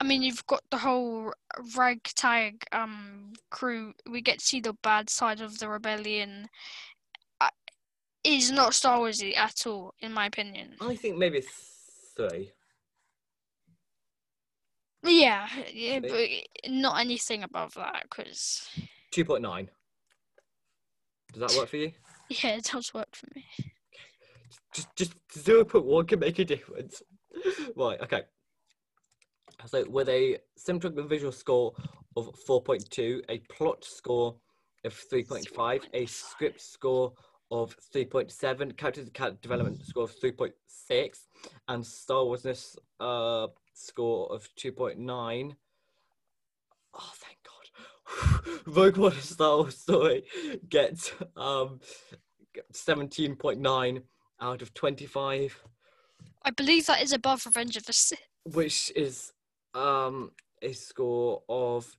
[0.00, 1.32] I mean, you've got the whole
[1.76, 3.92] ragtag um crew.
[4.10, 6.48] We get to see the bad side of the rebellion.
[7.40, 7.48] Uh,
[8.24, 10.76] is not Star Warsy at all, in my opinion.
[10.80, 11.42] I think maybe
[12.16, 12.52] three.
[15.02, 16.28] Yeah, yeah, but
[16.68, 18.68] not anything above that, because
[19.14, 19.68] 2.9.
[21.32, 21.92] Does that work for you?
[22.28, 23.44] yeah, it does work for me.
[24.74, 27.02] just just zero point one can make a difference.
[27.76, 28.22] right, okay.
[29.66, 31.72] So with a and visual score
[32.16, 34.36] of four point two, a plot score
[34.84, 37.12] of three point five, a script score
[37.50, 41.26] of three point seven, character character development score of three point six,
[41.68, 45.56] and Star Warsness uh score of two point nine.
[46.94, 48.60] Oh, thank God!
[48.66, 50.24] Rogue One: A Star Wars Story
[50.68, 51.80] gets um
[52.72, 54.02] seventeen point nine
[54.40, 55.60] out of 25
[56.42, 58.20] I believe that is above Revenge of the Sith.
[58.44, 59.32] which is
[59.74, 60.30] um
[60.62, 61.96] a score of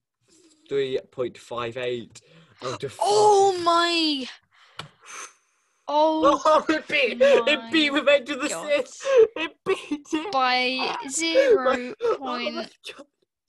[0.72, 2.22] 3.58
[2.64, 4.26] out of Oh my!
[5.92, 8.50] Oh, Oh, it beat, it beat my Revenge of the.
[8.50, 9.02] Sith.
[9.36, 12.70] It beat it by zero point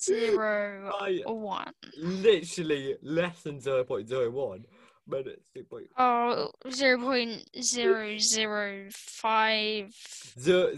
[0.01, 1.73] zero By one.
[1.99, 4.65] literally less than 0.01,
[5.07, 9.95] but it's 2.0, Oh, zero point zero zero five.
[10.39, 10.73] zero,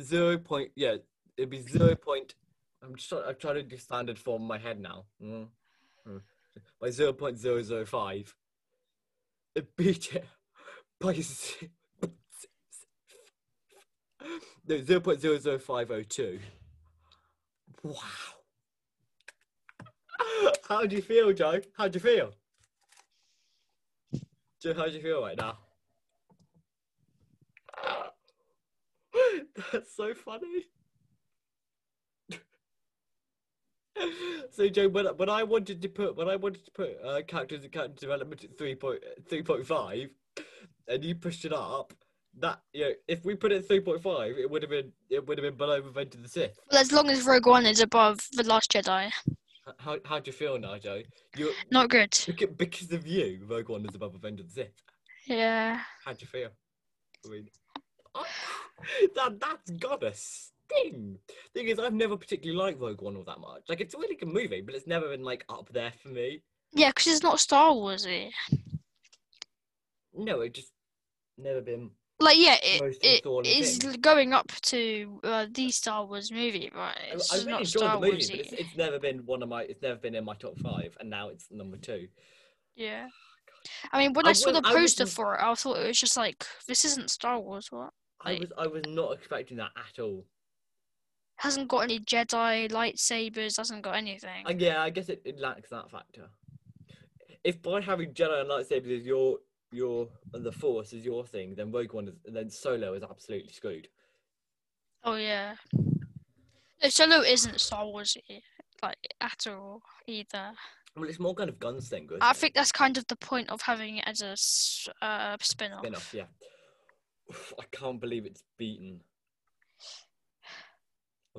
[0.00, 0.96] zero point, yeah,
[1.36, 1.94] it'd be 0.
[1.96, 2.34] Point,
[2.82, 5.04] I'm just trying, I'm trying to do standard form in my head now.
[5.22, 5.48] Mm.
[6.08, 6.20] Mm.
[6.80, 8.32] By 0.005.
[9.54, 10.24] It beat it
[11.02, 11.68] 0.0,
[14.68, 16.38] no, 0.00502.
[17.82, 17.96] Wow.
[20.68, 21.60] How do you feel, Joe?
[21.76, 22.30] How do you feel?
[24.62, 25.58] Joe, how do you feel right now?
[29.72, 30.66] That's so funny.
[34.50, 37.64] so Joe, when, when I wanted to put when I wanted to put uh, characters
[37.64, 40.10] and character development at 3.3.5,
[40.88, 41.92] and you pushed it up,
[42.38, 45.26] that you know, if we put it three point five, it would have been it
[45.26, 46.58] would have been below Revenge of the Sith.
[46.70, 49.10] Well, as long as Rogue One is above The Last Jedi.
[49.78, 51.02] How how do you feel now, Joe?
[51.36, 52.18] You Not good.
[52.56, 54.82] because, of you, Rogue One is above Revenge of the Sith.
[55.26, 55.80] Yeah.
[56.04, 56.48] How do you feel?
[57.24, 57.48] I mean,
[59.14, 61.18] that that's gotta sting.
[61.54, 63.62] Thing is, I've never particularly liked Rogue One all that much.
[63.68, 66.42] Like, it's a really good movie, but it's never been like up there for me.
[66.72, 68.30] Yeah, because it's not Star Warsy.
[70.14, 70.72] No, it just
[71.38, 71.90] never been.
[72.20, 74.00] Like, yeah, it, it is thing.
[74.00, 76.96] going up to uh, the Star Wars movie, right?
[77.10, 78.30] I, It's I just really not Star the movie, Warsy.
[78.30, 79.62] but it's, it's never been one of my.
[79.62, 82.06] It's never been in my top five, and now it's number two.
[82.76, 83.08] Yeah.
[83.92, 85.98] I mean, when I I, saw the poster wasn't- for it, I thought it was
[85.98, 87.72] just like, this isn't Star Wars.
[87.72, 87.90] What?
[88.24, 90.24] I was I was not expecting that at all.
[91.36, 93.56] Hasn't got any Jedi lightsabers.
[93.56, 94.44] Hasn't got anything.
[94.46, 96.28] And yeah, I guess it, it lacks that factor.
[97.42, 99.38] If by having Jedi and lightsabers is your
[99.72, 103.88] your the Force is your thing, then Rogue One is then Solo is absolutely screwed.
[105.04, 105.54] Oh yeah.
[106.82, 108.16] Uh, Solo isn't Star Wars
[108.82, 110.52] like at all either.
[110.96, 112.18] Well, it's more kind of gunslinger.
[112.20, 115.80] I think that's kind of the point of having it as a uh, spin-off.
[115.80, 116.24] Spin off, yeah.
[117.58, 119.00] I can't believe it's beaten.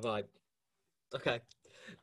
[0.02, 0.24] Right.
[1.14, 1.40] Okay.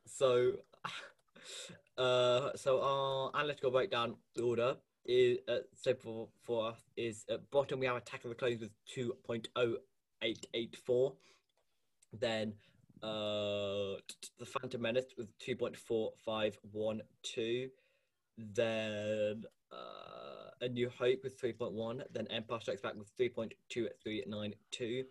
[0.06, 0.52] So,
[1.98, 7.80] uh, so our analytical breakdown order is uh, so for for us is at bottom
[7.80, 9.76] we have Attack of the Clones with two point oh
[10.22, 11.14] eight eight four.
[12.12, 12.54] Then
[13.02, 13.98] uh,
[14.38, 17.68] the Phantom Menace with two point four five one two.
[18.38, 19.42] Then
[19.72, 22.02] uh, A New Hope with three point one.
[22.12, 25.04] Then Empire Strikes Back with three point two three nine two.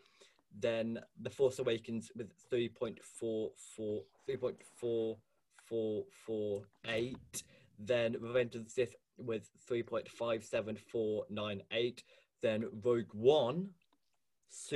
[0.60, 3.52] Then The Force Awakens with 3.44
[4.30, 7.16] 3.4448.
[7.80, 12.00] Then Revenge of the Sith with 3.57498.
[12.42, 13.70] Then Rogue One,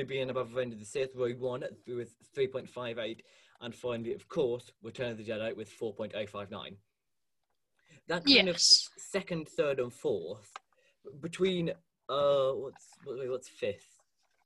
[0.07, 3.21] being above Revenge of the Sith, Rogue One with 3.58.
[3.61, 6.75] And finally, of course, Return of the Jedi with 4.059.
[8.07, 10.51] That kind of second, third, and fourth
[11.21, 11.71] between
[12.09, 13.99] uh, what's wait, what's fifth?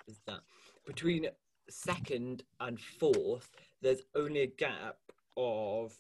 [0.08, 0.40] Is that
[0.86, 1.28] between
[1.70, 3.50] second and fourth?
[3.82, 4.98] There's only a gap
[5.38, 5.94] of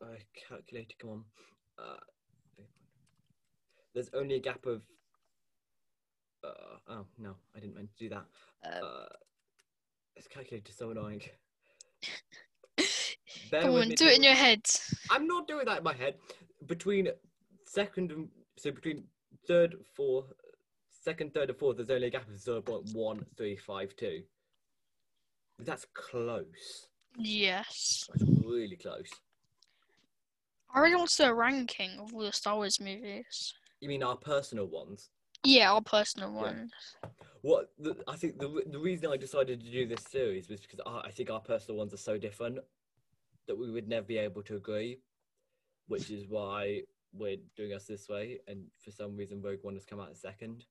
[0.00, 0.16] uh,
[0.48, 0.94] calculator.
[1.00, 1.24] Come on.
[1.78, 1.96] Uh,
[3.94, 4.82] there's only a gap of.
[6.44, 8.24] Uh, oh no, I didn't mean to do that.
[8.64, 9.06] Uh,
[10.16, 11.22] this calculator's so annoying.
[13.50, 14.62] Come on, do it in your head.
[15.10, 16.14] I'm not doing that in my head.
[16.66, 17.08] Between
[17.66, 18.28] second and
[18.58, 19.04] so between
[19.46, 20.32] third, fourth,
[20.90, 24.22] second, third, and fourth, there's only a gap of zero point one three five two.
[25.58, 26.88] That's close.
[27.16, 28.08] Yes.
[28.12, 29.10] That's really close.
[30.74, 33.54] I really want to do a ranking of all the Star Wars movies.
[33.82, 35.10] You mean our personal ones?
[35.42, 36.40] Yeah, our personal Yeah.
[36.40, 36.72] ones.
[37.40, 40.78] What the, I think the the reason I decided to do this series was because
[40.86, 42.60] I, I think our personal ones are so different
[43.48, 45.00] that we would never be able to agree,
[45.88, 48.38] which is why we're doing us this way.
[48.46, 50.64] And for some reason, Rogue One has come out second.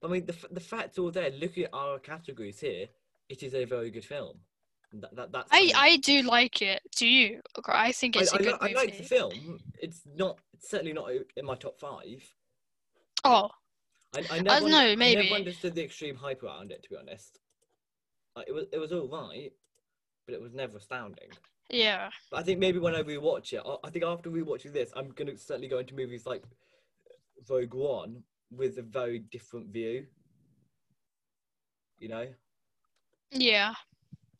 [0.00, 1.30] But I mean, the the facts all there.
[1.30, 2.88] Looking at our categories here,
[3.28, 4.38] it is a very good film.
[5.00, 6.80] That, that, that's I I do like it.
[6.96, 7.40] Do you?
[7.66, 8.74] I think it's I, a I, good li- I movie.
[8.74, 9.60] like the film.
[9.80, 12.22] It's not it's certainly not in my top five.
[13.24, 13.50] Oh,
[14.14, 15.22] I, I uh, never, don't know, I maybe.
[15.24, 16.82] never understood the extreme hype around it.
[16.84, 17.40] To be honest,
[18.36, 19.52] like, it was it was all right,
[20.26, 21.28] but it was never astounding.
[21.70, 22.08] yeah.
[22.30, 25.10] But I think maybe when I rewatch it, I- I think after rewatching this, I'm
[25.10, 26.44] gonna certainly go into movies like
[27.48, 30.06] Rogue One with a very different view.
[31.98, 32.26] You know,
[33.32, 33.74] Yeah.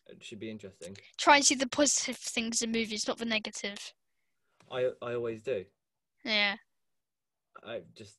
[0.08, 0.96] It should be interesting.
[1.18, 3.92] Try and see the positive things in movies, not the negative.
[4.70, 5.64] I I always do.
[6.24, 6.56] Yeah.
[7.64, 8.16] I just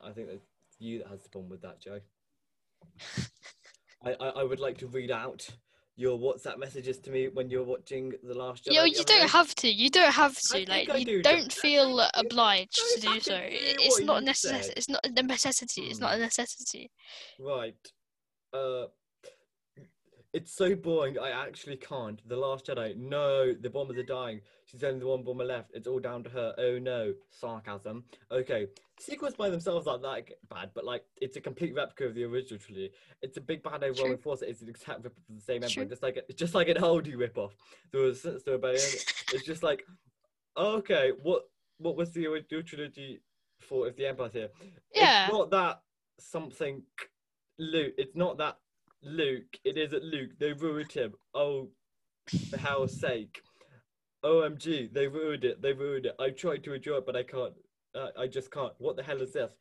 [0.00, 0.46] I think it's
[0.78, 2.00] you that has the problem with that, Joe.
[4.04, 5.48] I, I, I would like to read out
[5.96, 8.74] your WhatsApp messages to me when you're watching The Last Jedi.
[8.74, 9.28] Yo, you don't day.
[9.28, 9.68] have to.
[9.68, 10.52] You don't have to.
[10.52, 13.38] think Like you do, don't feel obliged to do so.
[13.42, 14.74] It's not necessary.
[14.76, 15.82] It's not a necessity.
[15.84, 16.90] It's not a necessity.
[17.40, 17.74] Right.
[18.52, 18.86] Uh,
[20.36, 21.18] it's so boring.
[21.18, 22.20] I actually can't.
[22.28, 22.94] The Last Jedi.
[22.96, 24.42] No, the bombers are dying.
[24.66, 25.70] She's only the one bomber left.
[25.72, 26.54] It's all down to her.
[26.58, 28.04] Oh no, sarcasm.
[28.30, 28.66] Okay,
[29.00, 32.58] sequels by themselves aren't that bad, but like it's a complete replica of the original
[32.60, 32.90] trilogy.
[33.22, 34.16] It's a big bad True.
[34.18, 34.42] force.
[34.42, 35.86] It's an exact rip of the same True.
[35.86, 37.54] just like a, just like an oldie rip off.
[37.92, 38.76] The Resistance to Rebellion.
[39.32, 39.84] it's just like,
[40.58, 41.44] okay, what
[41.78, 43.22] what was the original trilogy
[43.60, 43.88] for?
[43.88, 44.50] If the Empire's here,
[44.94, 45.24] Yeah.
[45.24, 45.80] it's not that
[46.20, 46.82] something
[47.58, 47.94] Loot.
[47.96, 48.58] It's not that
[49.06, 49.58] Luke.
[49.64, 50.30] It isn't Luke.
[50.38, 51.14] They ruined him.
[51.34, 51.68] Oh,
[52.50, 53.40] for hell's sake!
[54.24, 54.92] OMG!
[54.92, 55.62] They ruined it.
[55.62, 56.16] They ruined it.
[56.18, 57.54] I tried to enjoy it, but I can't.
[57.94, 58.72] Uh, I just can't.
[58.78, 59.52] What the hell is this?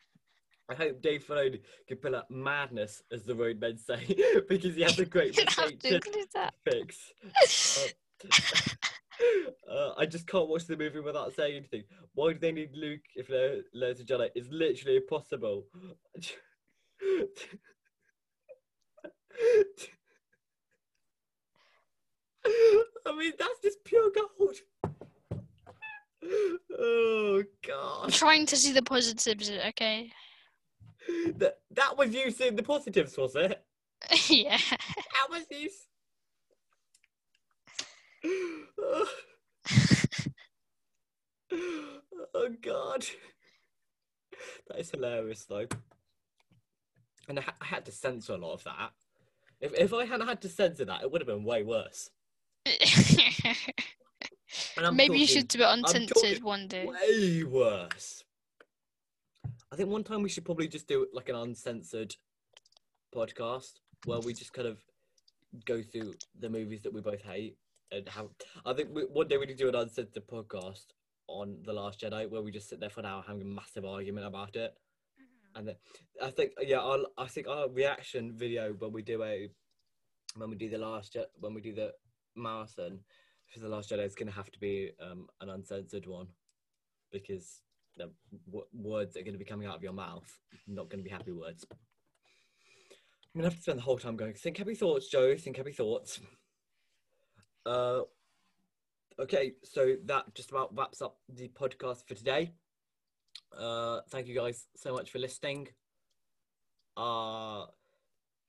[0.69, 4.03] I hope Dave Filoni can pull out madness, as the road men say,
[4.49, 7.13] because he has a great mistake to to fix.
[8.25, 8.31] Uh,
[9.71, 11.83] uh, I just can't watch the movie without saying anything.
[12.15, 14.29] Why do they need Luke if they're of Jedi?
[14.33, 15.65] It's literally impossible.
[23.07, 24.55] I mean, that's just pure gold.
[26.77, 28.03] Oh god.
[28.05, 29.49] I'm trying to see the positives.
[29.49, 30.11] Okay.
[31.37, 33.63] That that was you seeing the positives, was it?
[34.29, 34.57] yeah.
[34.57, 35.69] That was you.
[35.69, 35.87] s-
[42.33, 43.05] oh god.
[44.67, 45.67] That is hilarious though.
[47.27, 48.91] And I, ha- I had to censor a lot of that.
[49.61, 52.09] If, if I hadn't had to censor that, it would have been way worse.
[54.93, 56.85] Maybe you should do it uncensored one day.
[56.85, 58.23] Way worse.
[59.71, 62.15] I think one time we should probably just do like an uncensored
[63.13, 63.73] podcast
[64.05, 64.77] where we just kind of
[65.65, 67.57] go through the movies that we both hate
[67.91, 68.27] and have.
[68.65, 70.87] I think we, one day we need to do an uncensored podcast
[71.27, 73.85] on the Last Jedi where we just sit there for an hour having a massive
[73.85, 74.75] argument about it.
[75.55, 75.75] And then
[76.21, 79.49] I think yeah, I'll, I think our reaction video when we do a
[80.35, 81.91] when we do the last when we do the
[82.35, 82.99] marathon
[83.53, 86.27] for the Last Jedi is going to have to be um, an uncensored one
[87.11, 87.61] because
[87.95, 88.11] the
[88.47, 90.29] w- words are going to be coming out of your mouth
[90.67, 91.65] not going to be happy words.
[93.35, 94.33] I'm gonna have to spend the whole time going.
[94.33, 95.35] Think happy thoughts, Joe.
[95.35, 96.21] Think happy thoughts.
[97.65, 98.01] Uh,
[99.19, 102.53] okay, so that just about wraps up the podcast for today.
[103.57, 105.67] Uh, thank you guys so much for listening.
[106.97, 107.65] Uh,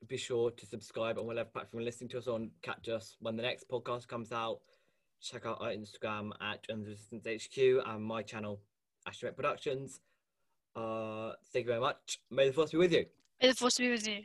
[0.08, 2.50] be sure to subscribe on whatever platform you're listening to us on.
[2.62, 4.60] Catch us when the next podcast comes out.
[5.20, 8.60] Check out our Instagram at Jones Resistance HQ and my channel,
[9.08, 10.00] Astromech Productions.
[10.74, 12.20] Uh, thank you very much.
[12.30, 13.06] May the force be with you.
[13.40, 14.22] May the force be with you.